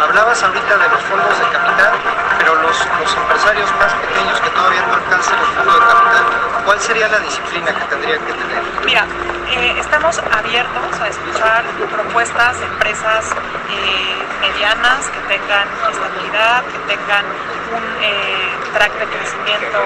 [0.03, 1.93] Hablabas ahorita de los fondos de capital,
[2.38, 6.24] pero los, los empresarios más pequeños que todavía no alcanzan el fondo de capital,
[6.64, 8.62] ¿cuál sería la disciplina que tendrían que tener?
[8.84, 9.07] Mira,
[9.51, 11.62] eh, estamos abiertos a escuchar
[11.95, 13.30] propuestas de empresas
[13.70, 17.24] eh, medianas que tengan estabilidad, que tengan
[17.73, 19.79] un eh, track de crecimiento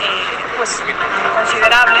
[0.00, 0.24] eh,
[0.56, 0.82] pues
[1.34, 2.00] considerable,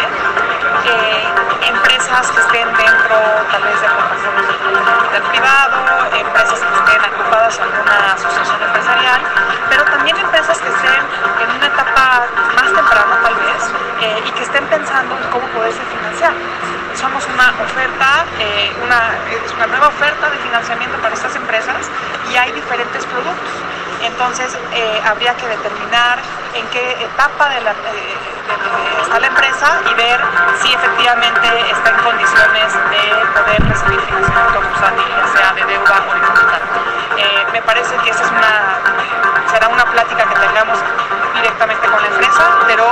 [0.84, 1.24] eh,
[1.68, 3.16] empresas que estén dentro
[3.50, 5.78] tal vez de de capital privado,
[6.16, 9.20] empresas que estén agrupadas en una asociación empresarial,
[9.68, 11.02] pero también empresas que estén
[11.42, 12.24] en una etapa
[12.56, 13.62] más temprana tal vez
[14.00, 16.32] eh, y que estén pensando en cómo poderse financiar.
[16.94, 18.26] Somos una oferta,
[18.84, 19.16] una,
[19.56, 21.90] una nueva oferta de financiamiento para estas empresas
[22.30, 23.81] y hay diferentes productos.
[24.04, 26.18] Entonces eh, habría que determinar
[26.54, 27.74] en qué etapa de la, eh,
[29.02, 30.20] está la empresa y ver
[30.60, 33.02] si efectivamente está en condiciones de
[33.34, 36.62] poder recibir financiamiento bursátil, ya sea de deuda o de capital.
[37.18, 38.78] Eh, me parece que esa es una,
[39.50, 40.78] será una plática que tengamos
[41.34, 42.84] directamente con la empresa, pero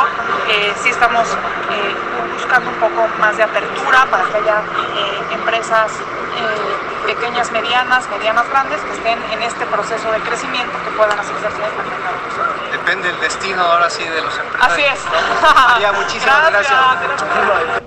[0.49, 1.27] eh, sí estamos
[1.71, 1.95] eh,
[2.35, 4.63] buscando un poco más de apertura para que haya
[4.97, 5.93] eh, empresas
[6.37, 11.47] eh, pequeñas, medianas, medianas, grandes que estén en este proceso de crecimiento que puedan hacerse
[11.47, 12.70] hacia el mercado.
[12.91, 14.73] Depende del destino ahora sí de los empresarios.
[14.73, 15.55] Así es.
[15.55, 17.83] María, muchísimas gracias.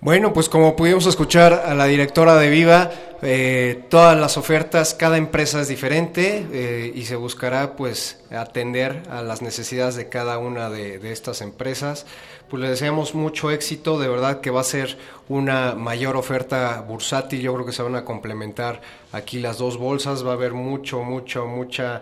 [0.00, 5.18] Bueno, pues como pudimos escuchar a la directora de Viva, eh, todas las ofertas, cada
[5.18, 10.70] empresa es diferente eh, y se buscará pues atender a las necesidades de cada una
[10.70, 12.06] de, de estas empresas.
[12.48, 14.96] Pues le deseamos mucho éxito, de verdad que va a ser
[15.28, 18.80] una mayor oferta bursátil, yo creo que se van a complementar
[19.12, 22.00] aquí las dos bolsas, va a haber mucho, mucho, mucha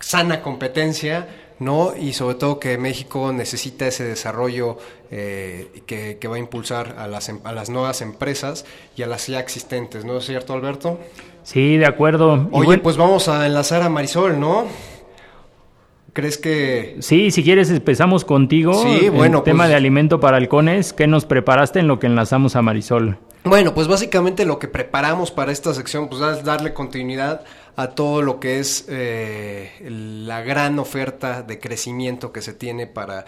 [0.00, 1.26] sana competencia,
[1.58, 1.92] ¿no?
[1.96, 4.78] Y sobre todo que México necesita ese desarrollo
[5.10, 8.64] eh, que, que va a impulsar a las, em- a las nuevas empresas
[8.96, 11.00] y a las ya existentes, ¿no es cierto, Alberto?
[11.42, 12.48] Sí, de acuerdo.
[12.52, 14.66] Oye, bueno- pues vamos a enlazar a Marisol, ¿no?
[16.12, 18.72] ¿Crees que Sí, si quieres empezamos contigo.
[18.82, 20.92] Sí, El bueno, tema pues- de alimento para halcones.
[20.92, 23.18] ¿Qué nos preparaste en lo que enlazamos a Marisol?
[23.44, 27.42] Bueno, pues básicamente lo que preparamos para esta sección, pues es darle continuidad
[27.78, 33.24] a todo lo que es eh, la gran oferta de crecimiento que se tiene para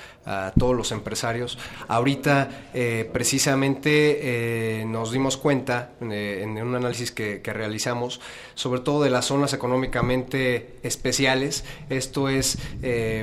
[0.59, 1.57] todos los empresarios.
[1.87, 8.21] Ahorita, eh, precisamente, eh, nos dimos cuenta en un análisis que, realizamos,
[8.55, 11.65] sobre todo de las zonas económicamente especiales.
[11.89, 12.59] Esto es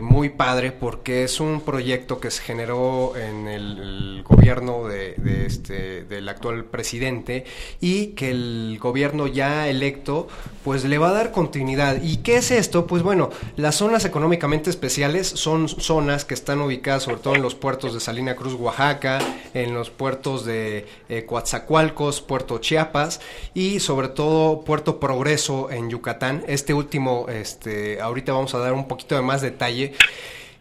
[0.01, 5.15] muy padre porque es un proyecto que se generó en el, gobierno de,
[5.45, 7.45] este, del actual presidente
[7.81, 10.27] y que el gobierno ya electo
[10.63, 12.01] pues le va a dar continuidad.
[12.01, 12.87] ¿Y qué es esto?
[12.87, 17.41] Pues bueno, la las zonas económicamente especiales son zonas que están ubicadas sobre todo en
[17.41, 19.19] los puertos de Salina Cruz, Oaxaca,
[19.53, 23.19] en los puertos de eh, Coatzacoalcos, Puerto Chiapas
[23.53, 26.45] y sobre todo Puerto Progreso en Yucatán.
[26.47, 29.91] Este último, este, ahorita vamos a dar un poquito de más detalle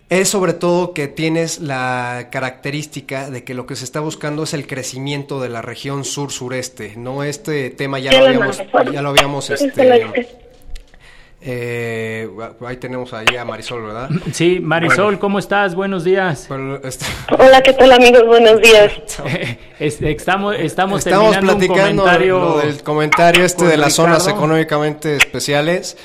[0.08, 4.54] es sobre todo que tienes la característica de que lo que se está buscando es
[4.54, 6.94] el crecimiento de la región sur-sureste.
[6.96, 10.45] No este tema ya lo habíamos, ya lo habíamos este,
[11.48, 12.28] eh,
[12.66, 14.10] ahí tenemos ahí a Marisol, ¿verdad?
[14.32, 15.76] Sí, Marisol, ¿cómo estás?
[15.76, 16.48] Buenos días.
[16.82, 17.06] Este,
[17.38, 18.26] Hola, ¿qué tal amigos?
[18.26, 18.92] Buenos días.
[19.78, 25.96] estamos, estamos, estamos platicando comentario del comentario este de las zonas económicamente especiales.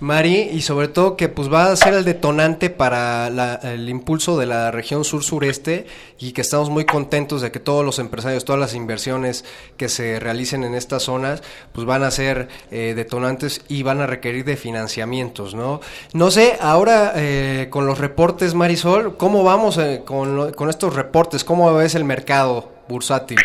[0.00, 3.28] Mari, y sobre todo que pues va a ser el detonante para
[3.62, 5.86] el impulso de la región sur-sureste
[6.18, 9.44] y que estamos muy contentos de que todos los empresarios, todas las inversiones
[9.76, 11.42] que se realicen en estas zonas,
[11.72, 15.80] pues van a ser eh, detonantes y van a requerir de financiamientos, ¿no?
[16.12, 21.44] No sé, ahora eh, con los reportes, Marisol, ¿cómo vamos eh, con, con estos reportes?
[21.44, 23.38] ¿Cómo ves el mercado bursátil?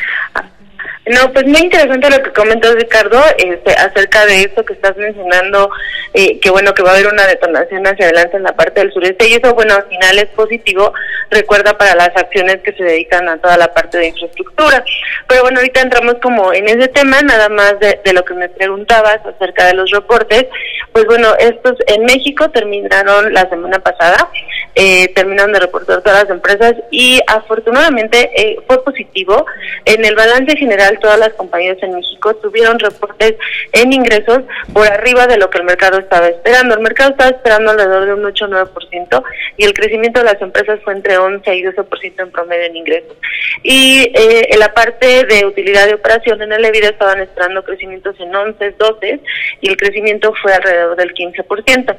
[1.09, 5.71] No, pues muy interesante lo que comentó Ricardo este, acerca de eso que estás mencionando,
[6.13, 8.93] eh, que bueno, que va a haber una detonación hacia adelante en la parte del
[8.93, 10.93] sureste y eso, bueno, al final es positivo,
[11.31, 14.85] recuerda para las acciones que se dedican a toda la parte de infraestructura.
[15.27, 18.47] Pero bueno, ahorita entramos como en ese tema, nada más de, de lo que me
[18.47, 20.45] preguntabas acerca de los reportes,
[20.93, 24.29] pues bueno, estos en México terminaron la semana pasada,
[24.75, 29.45] eh, terminaron de reportar todas las empresas y afortunadamente eh, fue positivo.
[29.85, 33.35] En el balance general todas las compañías en México tuvieron reportes
[33.73, 34.41] en ingresos
[34.73, 36.75] por arriba de lo que el mercado estaba esperando.
[36.75, 39.23] El mercado estaba esperando alrededor de un 8 9%
[39.57, 43.15] y el crecimiento de las empresas fue entre 11 y 12% en promedio en ingresos.
[43.63, 48.15] Y eh, en la parte de utilidad de operación en el EBITDA estaban esperando crecimientos
[48.19, 49.19] en 11, 12
[49.61, 51.95] y el crecimiento fue alrededor del 15%.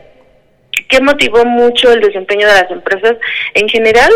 [0.88, 3.16] ¿Qué motivó mucho el desempeño de las empresas?
[3.54, 4.12] En general,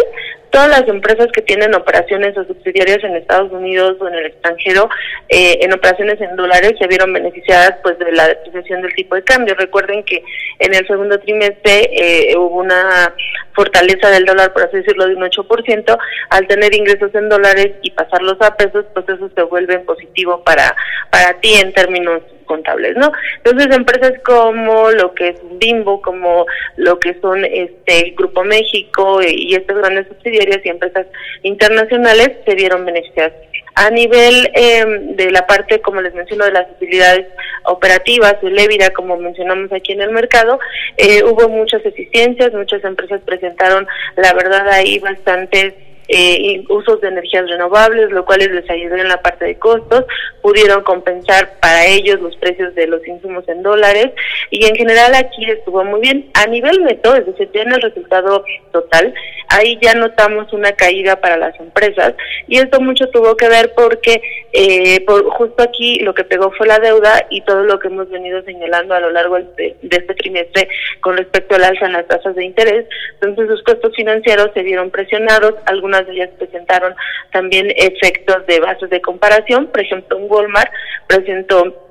[0.54, 4.88] todas las empresas que tienen operaciones o subsidiarias en Estados Unidos o en el extranjero,
[5.28, 9.24] eh, en operaciones en dólares, se vieron beneficiadas pues de la depreciación del tipo de
[9.24, 9.56] cambio.
[9.56, 10.22] Recuerden que
[10.60, 13.12] en el segundo trimestre eh, hubo una
[13.52, 15.98] fortaleza del dólar, por así decirlo, de un 8%.
[16.30, 20.76] Al tener ingresos en dólares y pasarlos a pesos, pues eso se vuelve positivo para,
[21.10, 23.12] para ti en términos contables, ¿no?
[23.42, 29.54] Entonces, empresas como lo que es Bimbo, como lo que son este Grupo México y
[29.54, 31.06] estas grandes subsidiarias y empresas
[31.42, 33.32] internacionales se vieron beneficiadas.
[33.76, 37.26] A nivel em, de la parte, como les menciono, de las utilidades
[37.64, 40.60] operativas, el EBITDA, como mencionamos aquí en el mercado,
[40.96, 43.86] eh, hubo muchas eficiencias, muchas empresas presentaron,
[44.16, 45.74] la verdad, ahí bastantes
[46.08, 50.04] eh, usos de energías renovables, lo cual les ayudó en la parte de costos,
[50.42, 54.10] pudieron compensar para ellos los precios de los insumos en dólares
[54.50, 56.30] y en general aquí estuvo muy bien.
[56.34, 59.14] A nivel neto, es decir, tiene el resultado total,
[59.48, 62.14] ahí ya notamos una caída para las empresas
[62.48, 64.20] y esto mucho tuvo que ver porque
[64.52, 68.10] eh, por, justo aquí lo que pegó fue la deuda y todo lo que hemos
[68.10, 70.68] venido señalando a lo largo de, de este trimestre
[71.00, 72.86] con respecto al alza en las tasas de interés.
[73.14, 76.94] Entonces sus costos financieros se vieron presionados, algunos de ellas presentaron
[77.32, 80.70] también efectos de bases de comparación, por ejemplo, un Walmart
[81.06, 81.83] presentó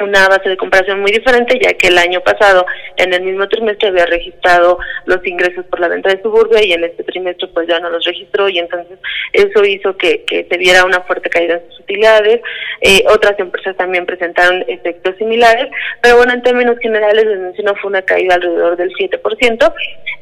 [0.00, 3.88] una base de comparación muy diferente, ya que el año pasado, en el mismo trimestre,
[3.88, 7.78] había registrado los ingresos por la venta de suburbia y en este trimestre pues ya
[7.80, 8.98] no los registró y entonces
[9.32, 12.40] eso hizo que, que se viera una fuerte caída en sus utilidades.
[12.80, 15.68] Eh, otras empresas también presentaron efectos similares,
[16.00, 19.74] pero bueno, en términos generales les menciono fue una caída alrededor del 7%,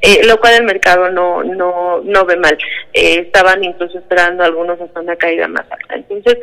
[0.03, 2.57] eh, lo cual el mercado no, no, no ve mal.
[2.93, 5.95] Eh, estaban incluso esperando algunos hasta una caída más alta.
[5.95, 6.39] Entonces,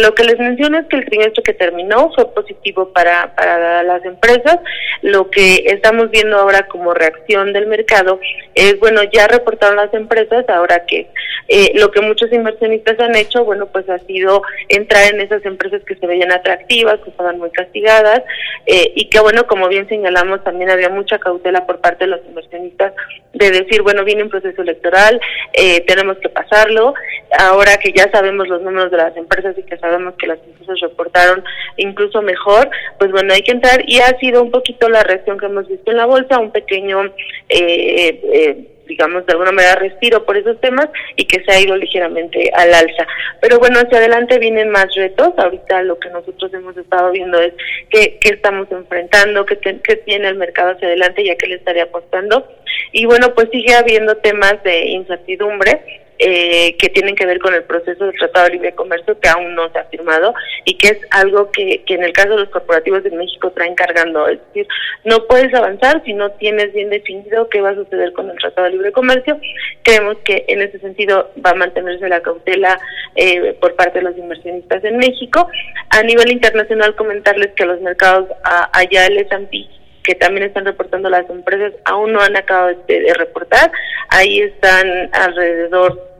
[0.00, 4.04] lo que les menciono es que el trimestre que terminó fue positivo para, para las
[4.04, 4.58] empresas.
[5.02, 8.20] Lo que estamos viendo ahora como reacción del mercado
[8.54, 11.08] es, bueno, ya reportaron las empresas, ahora que
[11.48, 15.82] eh, lo que muchos inversionistas han hecho, bueno, pues ha sido entrar en esas empresas
[15.84, 18.22] que se veían atractivas, que estaban muy castigadas,
[18.66, 22.20] eh, y que, bueno, como bien señalamos, también había mucha cautela por parte de los
[22.26, 22.94] inversionistas
[23.34, 25.20] de decir, bueno, viene un proceso electoral,
[25.52, 26.94] eh, tenemos que pasarlo,
[27.38, 30.80] ahora que ya sabemos los números de las empresas y que sabemos que las empresas
[30.80, 31.44] reportaron
[31.76, 32.68] incluso mejor,
[32.98, 35.90] pues bueno, hay que entrar y ha sido un poquito la reacción que hemos visto
[35.90, 37.04] en la bolsa, un pequeño,
[37.48, 41.76] eh, eh, digamos, de alguna manera respiro por esos temas y que se ha ido
[41.76, 43.06] ligeramente al alza.
[43.40, 45.30] Pero bueno, hacia adelante vienen más retos.
[45.36, 47.54] Ahorita lo que nosotros hemos estado viendo es
[47.88, 51.84] qué, qué estamos enfrentando, qué, qué tiene el mercado hacia adelante, ya que le estaría
[51.84, 52.46] apostando.
[52.92, 57.64] Y bueno, pues sigue habiendo temas de incertidumbre eh, que tienen que ver con el
[57.64, 60.34] proceso del Tratado de Libre Comercio que aún no se ha firmado
[60.64, 63.74] y que es algo que, que en el caso de los corporativos en México traen
[63.74, 64.28] cargando.
[64.28, 64.66] Es decir,
[65.04, 68.66] no puedes avanzar si no tienes bien definido qué va a suceder con el Tratado
[68.66, 69.40] de Libre Comercio.
[69.82, 72.78] Creemos que en ese sentido va a mantenerse la cautela
[73.16, 75.48] eh, por parte de los inversionistas en México.
[75.90, 79.68] A nivel internacional, comentarles que los mercados a, allá el S&P
[80.04, 83.72] que también están reportando las empresas, aún no han acabado de, reportar.
[84.10, 86.14] Ahí están alrededor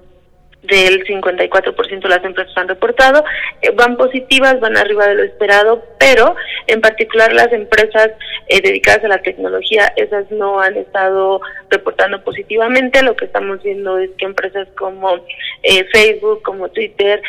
[0.62, 3.22] del 54% de las empresas han reportado,
[3.60, 6.34] eh, van positivas, van arriba de lo esperado, pero
[6.66, 8.12] en particular las empresas
[8.48, 13.02] eh, dedicadas a la tecnología, esas no han estado reportando positivamente.
[13.02, 15.16] Lo que estamos viendo es que empresas como
[15.62, 17.20] eh, Facebook, como Twitter,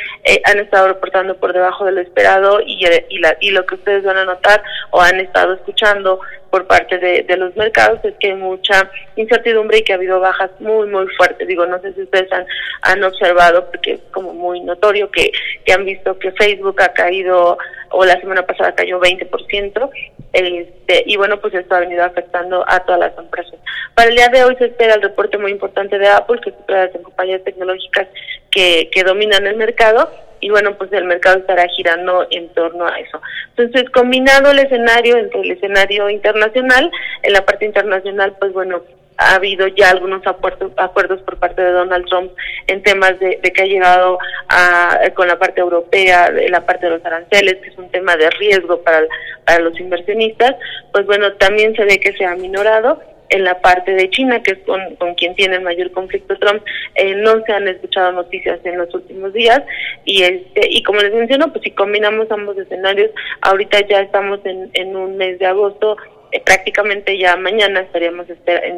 [0.45, 4.05] han estado reportando por debajo de lo esperado y, y, la, y lo que ustedes
[4.05, 6.21] van a notar o han estado escuchando
[6.55, 10.49] por parte de, los mercados es que hay mucha incertidumbre y que ha habido bajas
[10.61, 11.45] muy, muy fuertes.
[11.45, 12.45] Digo, no sé si ustedes han,
[12.83, 15.33] han observado, porque es como muy notorio que,
[15.65, 17.57] que han visto que Facebook ha caído,
[17.89, 19.89] o la semana pasada cayó 20%,
[20.35, 23.55] este, y bueno, pues esto ha venido afectando a todas las empresas.
[23.93, 26.55] Para el día de hoy se espera el reporte muy importante de Apple, que es
[26.57, 28.07] otra de las compañías tecnológicas
[28.51, 30.11] que, que dominan el mercado,
[30.41, 33.21] y bueno, pues el mercado estará girando en torno a eso.
[33.55, 36.91] Entonces, combinado el escenario entre el escenario internacional,
[37.23, 38.83] en la parte internacional, pues bueno,
[39.17, 42.31] ha habido ya algunos acuerdos, acuerdos por parte de Donald Trump
[42.67, 44.17] en temas de, que ha llegado
[44.49, 48.15] a, con la parte europea, de la parte de los aranceles, que es un tema
[48.17, 49.01] de riesgo para,
[49.45, 50.55] para los inversionistas,
[50.91, 52.99] pues bueno, también se ve que se ha minorado
[53.29, 56.61] en la parte de China, que es con, quien tiene el mayor conflicto Trump,
[56.95, 59.61] eh, no se han escuchado noticias en los últimos días
[60.03, 63.11] y este y como les menciono, pues si combinamos ambos escenarios,
[63.41, 65.97] ahorita ya estamos en, en un mes de agosto,
[66.35, 68.27] eh, prácticamente ya mañana estaríamos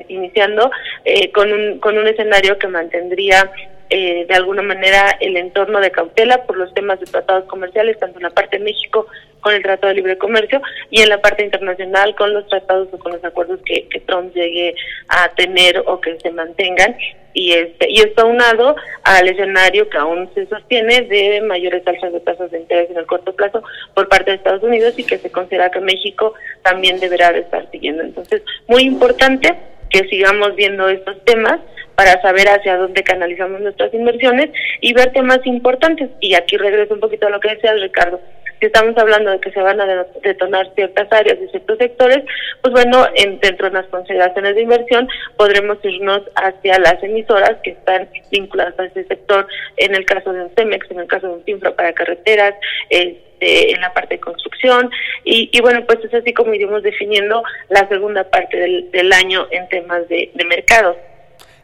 [0.10, 0.70] iniciando
[1.04, 3.52] eh, con, un, con un escenario que mantendría
[3.90, 8.20] eh, de alguna manera el entorno de cautela por los temas de tratados comerciales, tanto
[8.20, 9.08] en la parte de México
[9.40, 13.00] con el Tratado de Libre Comercio y en la parte internacional con los tratados o
[13.00, 14.76] con los acuerdos que, Trump llegue
[15.10, 16.96] a tener o que se mantengan
[17.34, 22.20] y este y esto aunado al escenario que aún se sostiene de mayores alzas de
[22.22, 23.64] tasas de interés en el corto plazo
[23.94, 26.34] por parte de Estados Unidos y que se considera que México
[26.64, 28.04] también deberá de estar siguiendo.
[28.04, 29.56] Entonces, muy importante
[29.90, 31.60] que sigamos viendo estos temas
[31.98, 36.12] para saber hacia dónde canalizamos nuestras inversiones y ver temas importantes.
[36.20, 38.22] Y aquí regreso un poquito a lo que decía Ricardo.
[38.60, 42.24] Si estamos hablando de que se van a detonar ciertas áreas y ciertos sectores,
[42.62, 47.72] pues bueno, en, dentro de las consideraciones de inversión podremos irnos hacia las emisoras que
[47.72, 51.34] están vinculadas a ese sector, en el caso de un CEMEX, en el caso de
[51.34, 52.54] un Infra para carreteras,
[52.92, 54.92] este, en la parte de construcción
[55.24, 59.48] y, y, bueno, pues es así como iremos definiendo la segunda parte del, del año
[59.50, 60.96] en temas de, de mercados.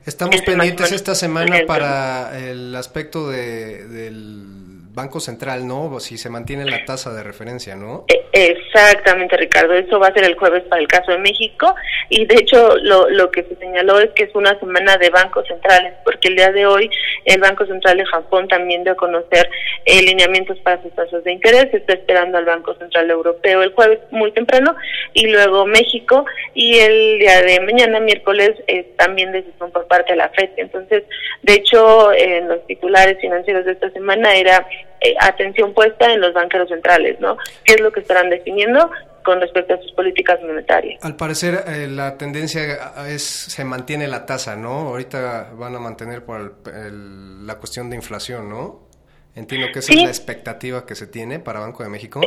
[0.05, 5.99] Estamos pendientes esta semana para el aspecto de, del Banco Central, ¿no?
[5.99, 8.05] Si se mantiene la tasa de referencia, ¿no?
[8.07, 9.73] E, exactamente, Ricardo.
[9.73, 11.73] Eso va a ser el jueves para el caso de México.
[12.09, 15.47] Y de hecho, lo, lo que se señaló es que es una semana de bancos
[15.47, 16.91] centrales, porque el día de hoy
[17.25, 19.49] el Banco Central de Japón también dio a conocer
[19.85, 21.73] eh, lineamientos para sus tasas de interés.
[21.73, 24.75] Está esperando al Banco Central Europeo el jueves muy temprano.
[25.13, 26.25] Y luego México.
[26.53, 30.51] Y el día de mañana, miércoles, es también decisión por parte de la FED.
[30.57, 31.03] Entonces,
[31.41, 34.67] de hecho, en los titulares financieros de esta semana era
[35.03, 37.37] eh, atención puesta en los banqueros centrales, ¿no?
[37.63, 38.89] ¿Qué es lo que estarán definiendo?
[39.23, 41.03] con respecto a sus políticas monetarias.
[41.03, 42.61] Al parecer eh, la tendencia
[43.07, 44.89] es se mantiene la tasa, ¿no?
[44.89, 48.81] Ahorita van a mantener por la cuestión de inflación, ¿no?
[49.35, 52.21] Entiendo que esa es la expectativa que se tiene para Banco de México.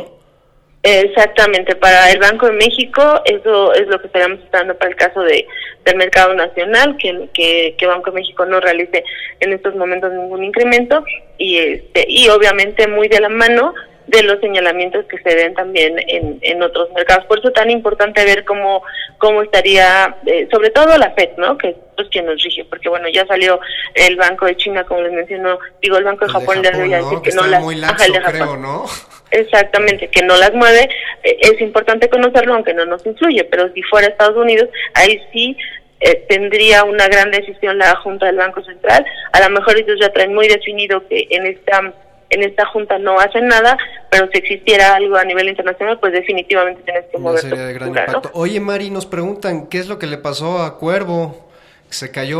[0.83, 5.21] Exactamente, para el Banco de México eso es lo que estaríamos esperando para el caso
[5.21, 5.45] de
[5.85, 9.05] del mercado nacional, que, que, que, Banco de México no realice
[9.39, 11.01] en estos momentos ningún incremento
[11.37, 13.73] y este y obviamente muy de la mano
[14.07, 17.25] de los señalamientos que se den también en, en otros mercados.
[17.25, 18.81] Por eso tan importante ver cómo,
[19.17, 21.57] cómo estaría, eh, sobre todo la FED, ¿no?
[21.57, 23.59] Que es pues, quien nos rige, porque bueno, ya salió
[23.95, 27.31] el Banco de China, como les mencionó, digo, el Banco de Japón, le decir que,
[27.31, 27.63] no las...
[28.59, 28.85] ¿no?
[29.31, 30.89] Exactamente, que no las mueve.
[31.23, 35.57] Eh, es importante conocerlo, aunque no nos influye, pero si fuera Estados Unidos, ahí sí
[35.99, 39.05] eh, tendría una gran decisión la Junta del Banco Central.
[39.31, 41.93] A lo mejor ellos ya traen muy definido que en esta
[42.29, 43.77] en esta junta no hacen nada,
[44.09, 47.89] pero si existiera algo a nivel internacional, pues definitivamente tienes que mover sería de gran
[47.89, 48.29] impacto.
[48.33, 51.47] Oye, Mari, nos preguntan qué es lo que le pasó a Cuervo.
[51.89, 52.39] Se cayó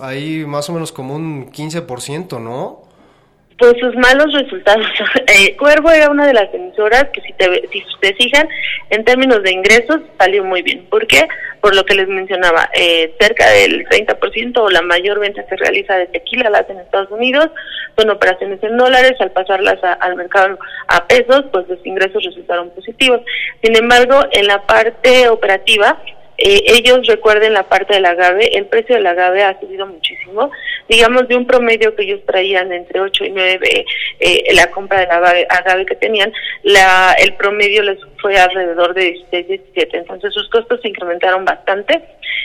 [0.00, 2.82] ahí más o menos como un 15%, ¿no?
[3.62, 4.84] Pues sus malos resultados.
[5.28, 8.48] Eh, Cuervo era una de las emisoras que si te, si te fijan
[8.90, 10.84] en términos de ingresos salió muy bien.
[10.90, 11.26] ¿Por qué?
[11.60, 15.96] Por lo que les mencionaba, eh, cerca del 30% o la mayor venta que realiza
[15.96, 17.50] de tequila la hacen en Estados Unidos,
[17.96, 20.58] son operaciones en dólares, al pasarlas a- al mercado
[20.88, 23.20] a pesos, pues los ingresos resultaron positivos.
[23.62, 26.02] Sin embargo, en la parte operativa,
[26.38, 30.50] eh, ellos recuerden la parte del agave, el precio del agave ha subido muchísimo,
[30.88, 33.84] digamos de un promedio que ellos traían entre 8 y 9
[34.20, 39.48] eh, la compra del agave, que tenían, la, el promedio les fue alrededor de 16,
[39.48, 42.02] 17, entonces sus costos se incrementaron bastante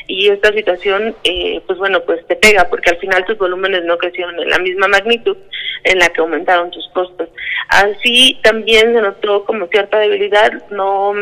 [0.08, 3.98] y esta situación, eh, pues bueno, pues te pega porque al final tus volúmenes no
[3.98, 5.38] crecieron en la misma magnitud
[5.84, 7.30] en la que aumentaron tus costos.
[7.70, 11.14] Así también se notó como cierta debilidad, no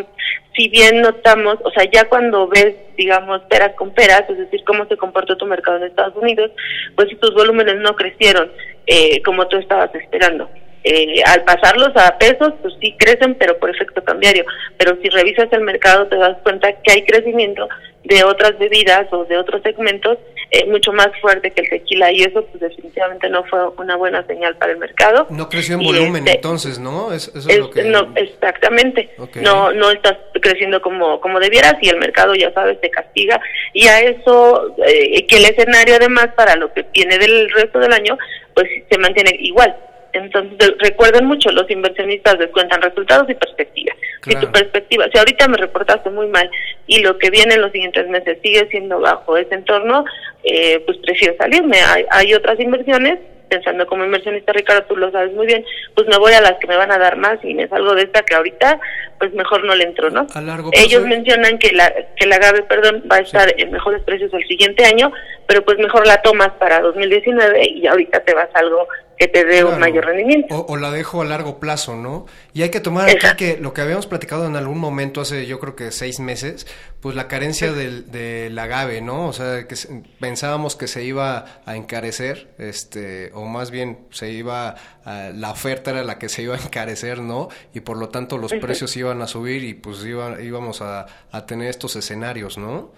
[0.56, 4.86] si bien notamos, o sea, ya cuando ves, digamos, peras con peras, es decir, cómo
[4.86, 6.52] se comportó tu mercado en Estados Unidos,
[6.96, 8.52] pues si tus volúmenes no crecieron
[8.88, 10.50] eh, como tú estabas esperando.
[10.84, 14.46] Eh, al pasarlos a pesos, pues sí crecen, pero por efecto cambiario.
[14.78, 17.68] Pero si revisas el mercado, te das cuenta que hay crecimiento
[18.04, 20.20] de otras bebidas o de otros segmentos
[20.52, 24.26] eh, mucho más fuerte que el tequila y eso pues definitivamente no fue una buena
[24.28, 25.28] señal para el mercado.
[25.30, 27.12] No creció en Y, volumen este, entonces, ¿no?
[27.12, 27.84] Es- eso es, es- lo que...
[27.84, 29.10] no, exactamente.
[29.42, 33.40] No, no estás creciendo como, como debieras y el mercado, ya sabes, te castiga.
[33.74, 37.92] Y a eso, eh, que el escenario además para lo que viene del resto del
[37.94, 38.18] año,
[38.54, 39.76] pues se mantiene igual.
[40.16, 43.98] Entonces, de- recuerden mucho, los inversionistas descuentan resultados y perspectivas.
[44.24, 44.48] Si Claro.
[44.48, 46.50] tu perspectiva, si ahorita me reportaste muy mal
[46.88, 50.06] y lo que viene en los siguientes meses sigue siendo bajo ese entorno,
[50.44, 51.78] eh, pues prefiero salirme.
[51.80, 55.64] Hay, hay otras inversiones, pensando como inversionista, Ricardo, tú lo sabes muy bien,
[55.94, 58.02] pues me voy a las que me van a dar más y me salgo de
[58.02, 58.80] esta que ahorita,
[59.20, 60.26] pues mejor no le entro, ¿no?
[60.34, 60.84] A largo plazo...
[60.86, 64.44] Ellos mencionan que la que la agave, perdón, va a estar en mejores precios el
[64.48, 65.12] siguiente año,
[65.46, 68.88] pero pues mejor la tomas para 2019 y ahorita te vas a algo
[69.18, 70.56] que te dé un mayor rendimiento.
[70.56, 72.26] O, o la dejo a largo plazo, ¿no?
[72.54, 75.60] Y hay que tomar aquí que lo que habíamos platicado en algún momento hace yo
[75.60, 76.68] creo que seis meses,
[77.02, 79.28] pues la carencia del, del agave, ¿no?
[79.28, 79.76] O sea, que
[80.20, 85.92] pensábamos que se iba a encarecer, este, o más bien se iba, a- la oferta
[85.92, 87.50] era la que se iba a encarecer, ¿no?
[87.74, 91.46] Y por lo tanto los precios iban a subir y pues iba- íbamos a, a
[91.46, 92.92] tener estos escenarios, ¿no?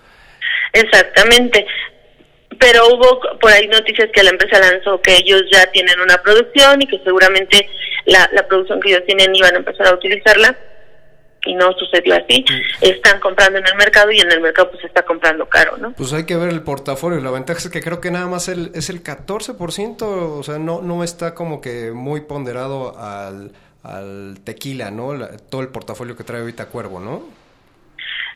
[0.73, 1.65] Exactamente.
[2.59, 6.81] Pero hubo por ahí noticias que la empresa lanzó que ellos ya tienen una producción
[6.81, 7.69] y que seguramente
[8.05, 10.57] la, la producción que ellos tienen iban a empezar a utilizarla
[11.45, 12.43] y no sucedió así.
[12.81, 15.93] Están comprando en el mercado y en el mercado pues está comprando caro, ¿no?
[15.93, 17.19] Pues hay que ver el portafolio.
[17.21, 20.81] La ventaja es que creo que nada más el, es el 14%, o sea, no,
[20.81, 23.51] no está como que muy ponderado al,
[23.83, 25.13] al tequila, ¿no?
[25.13, 27.23] La- todo el portafolio que trae ahorita Cuervo, ¿no?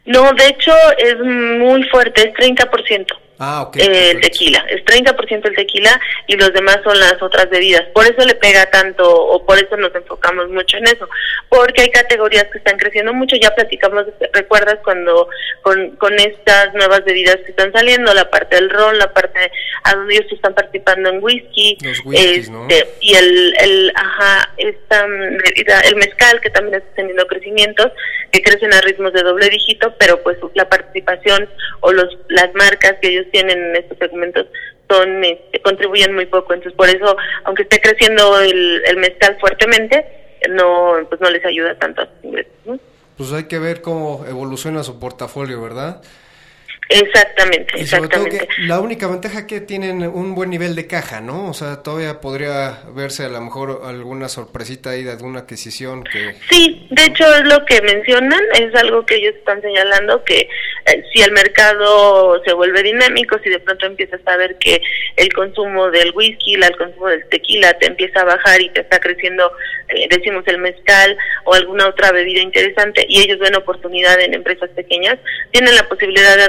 [0.05, 3.05] No, de hecho es muy fuerte, es 30%.
[3.43, 3.77] Ah, ok.
[3.77, 7.81] eh, tequila, es 30% el tequila y los demás son las otras bebidas.
[7.91, 11.09] Por eso le pega tanto o por eso nos enfocamos mucho en eso,
[11.49, 15.27] porque hay categorías que están creciendo mucho, ya platicamos, recuerdas cuando
[15.63, 19.51] con, con estas nuevas bebidas que están saliendo, la parte del ron, la parte
[19.85, 22.67] a donde ellos están participando en whisky, Los whiskies, ¿no?
[22.69, 27.91] este, y el, el, ajá, esta bebida, el mezcal que también está teniendo crecimientos,
[28.31, 31.49] que crecen a ritmos de doble dígito, pero pues la participación
[31.81, 34.47] o los las marcas que ellos tienen en estos segmentos
[34.89, 37.15] son este, contribuyen muy poco, entonces por eso
[37.45, 40.05] aunque esté creciendo el, el mezcal fuertemente,
[40.49, 42.51] no pues no les ayuda tanto a sus ingresos.
[43.17, 46.01] Pues hay que ver cómo evoluciona su portafolio, ¿verdad?
[46.93, 48.47] Exactamente, Y sobre todo exactamente.
[48.55, 51.49] que la única ventaja que tienen un buen nivel de caja, ¿no?
[51.49, 56.35] O sea, todavía podría verse a lo mejor alguna sorpresita ahí de alguna adquisición que...
[56.49, 60.39] Sí, de hecho es lo que mencionan, es algo que ellos están señalando que
[60.87, 64.81] eh, si el mercado se vuelve dinámico, si de pronto empiezas a ver que
[65.15, 68.81] el consumo del whisky, la- el consumo del tequila te empieza a bajar y te
[68.81, 69.51] está creciendo,
[69.89, 74.69] eh, decimos el mezcal o alguna otra bebida interesante y ellos ven oportunidad en empresas
[74.71, 75.17] pequeñas,
[75.51, 76.43] tienen la posibilidad de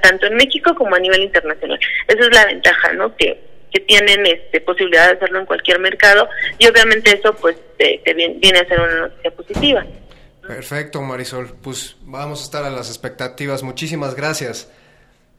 [0.00, 1.78] tanto en México como a nivel internacional.
[2.08, 3.14] Esa es la ventaja, ¿no?
[3.16, 6.28] Que que tienen este, posibilidad de hacerlo en cualquier mercado
[6.58, 9.84] y obviamente eso pues te, te viene, viene a ser una noticia positiva.
[10.46, 11.56] Perfecto, Marisol.
[11.60, 13.64] Pues vamos a estar a las expectativas.
[13.64, 14.70] Muchísimas gracias.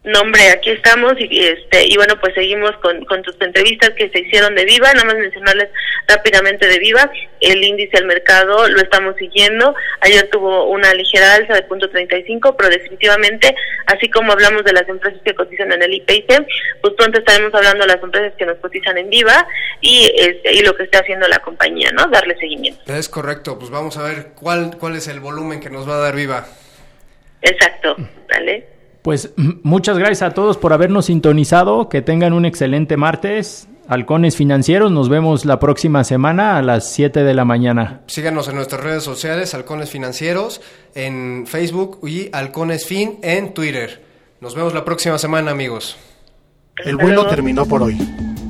[0.05, 4.09] No, hombre, aquí estamos y este y bueno, pues seguimos con, con tus entrevistas que
[4.09, 5.69] se hicieron de Viva, nada más mencionarles
[6.07, 11.53] rápidamente de Viva, el índice del mercado lo estamos siguiendo, ayer tuvo una ligera alza
[11.53, 13.55] de punto 35, pero definitivamente,
[13.87, 16.45] así como hablamos de las empresas que cotizan en el IPIC,
[16.81, 19.47] pues pronto estaremos hablando de las empresas que nos cotizan en Viva
[19.81, 22.05] y este, y lo que está haciendo la compañía, ¿no?
[22.07, 22.93] Darle seguimiento.
[22.93, 23.57] Es correcto.
[23.57, 26.45] Pues vamos a ver cuál, cuál es el volumen que nos va a dar Viva.
[27.41, 27.95] Exacto,
[28.29, 28.74] ¿vale?
[29.05, 29.29] Pues
[29.61, 31.89] muchas gracias a todos por habernos sintonizado.
[31.89, 33.67] Que tengan un excelente martes.
[33.87, 34.91] Halcones Financieros.
[34.91, 38.01] Nos vemos la próxima semana a las 7 de la mañana.
[38.07, 40.59] Síganos en nuestras redes sociales, Halcones Financieros,
[40.95, 44.03] en Facebook y Halcones Fin en Twitter.
[44.41, 45.97] Nos vemos la próxima semana, amigos.
[46.83, 47.99] El vuelo terminó por hoy.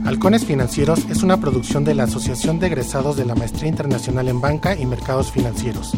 [0.05, 4.39] Halcones Financieros es una producción de la Asociación de Egresados de la Maestría Internacional en
[4.39, 5.91] Banca y Mercados Financieros.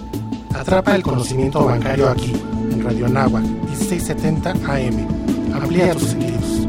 [0.53, 2.33] Atrapa el conocimiento bancario aquí,
[2.71, 5.07] en Radio Nahua, 1670 AM.
[5.53, 6.67] Amplía tus sentidos.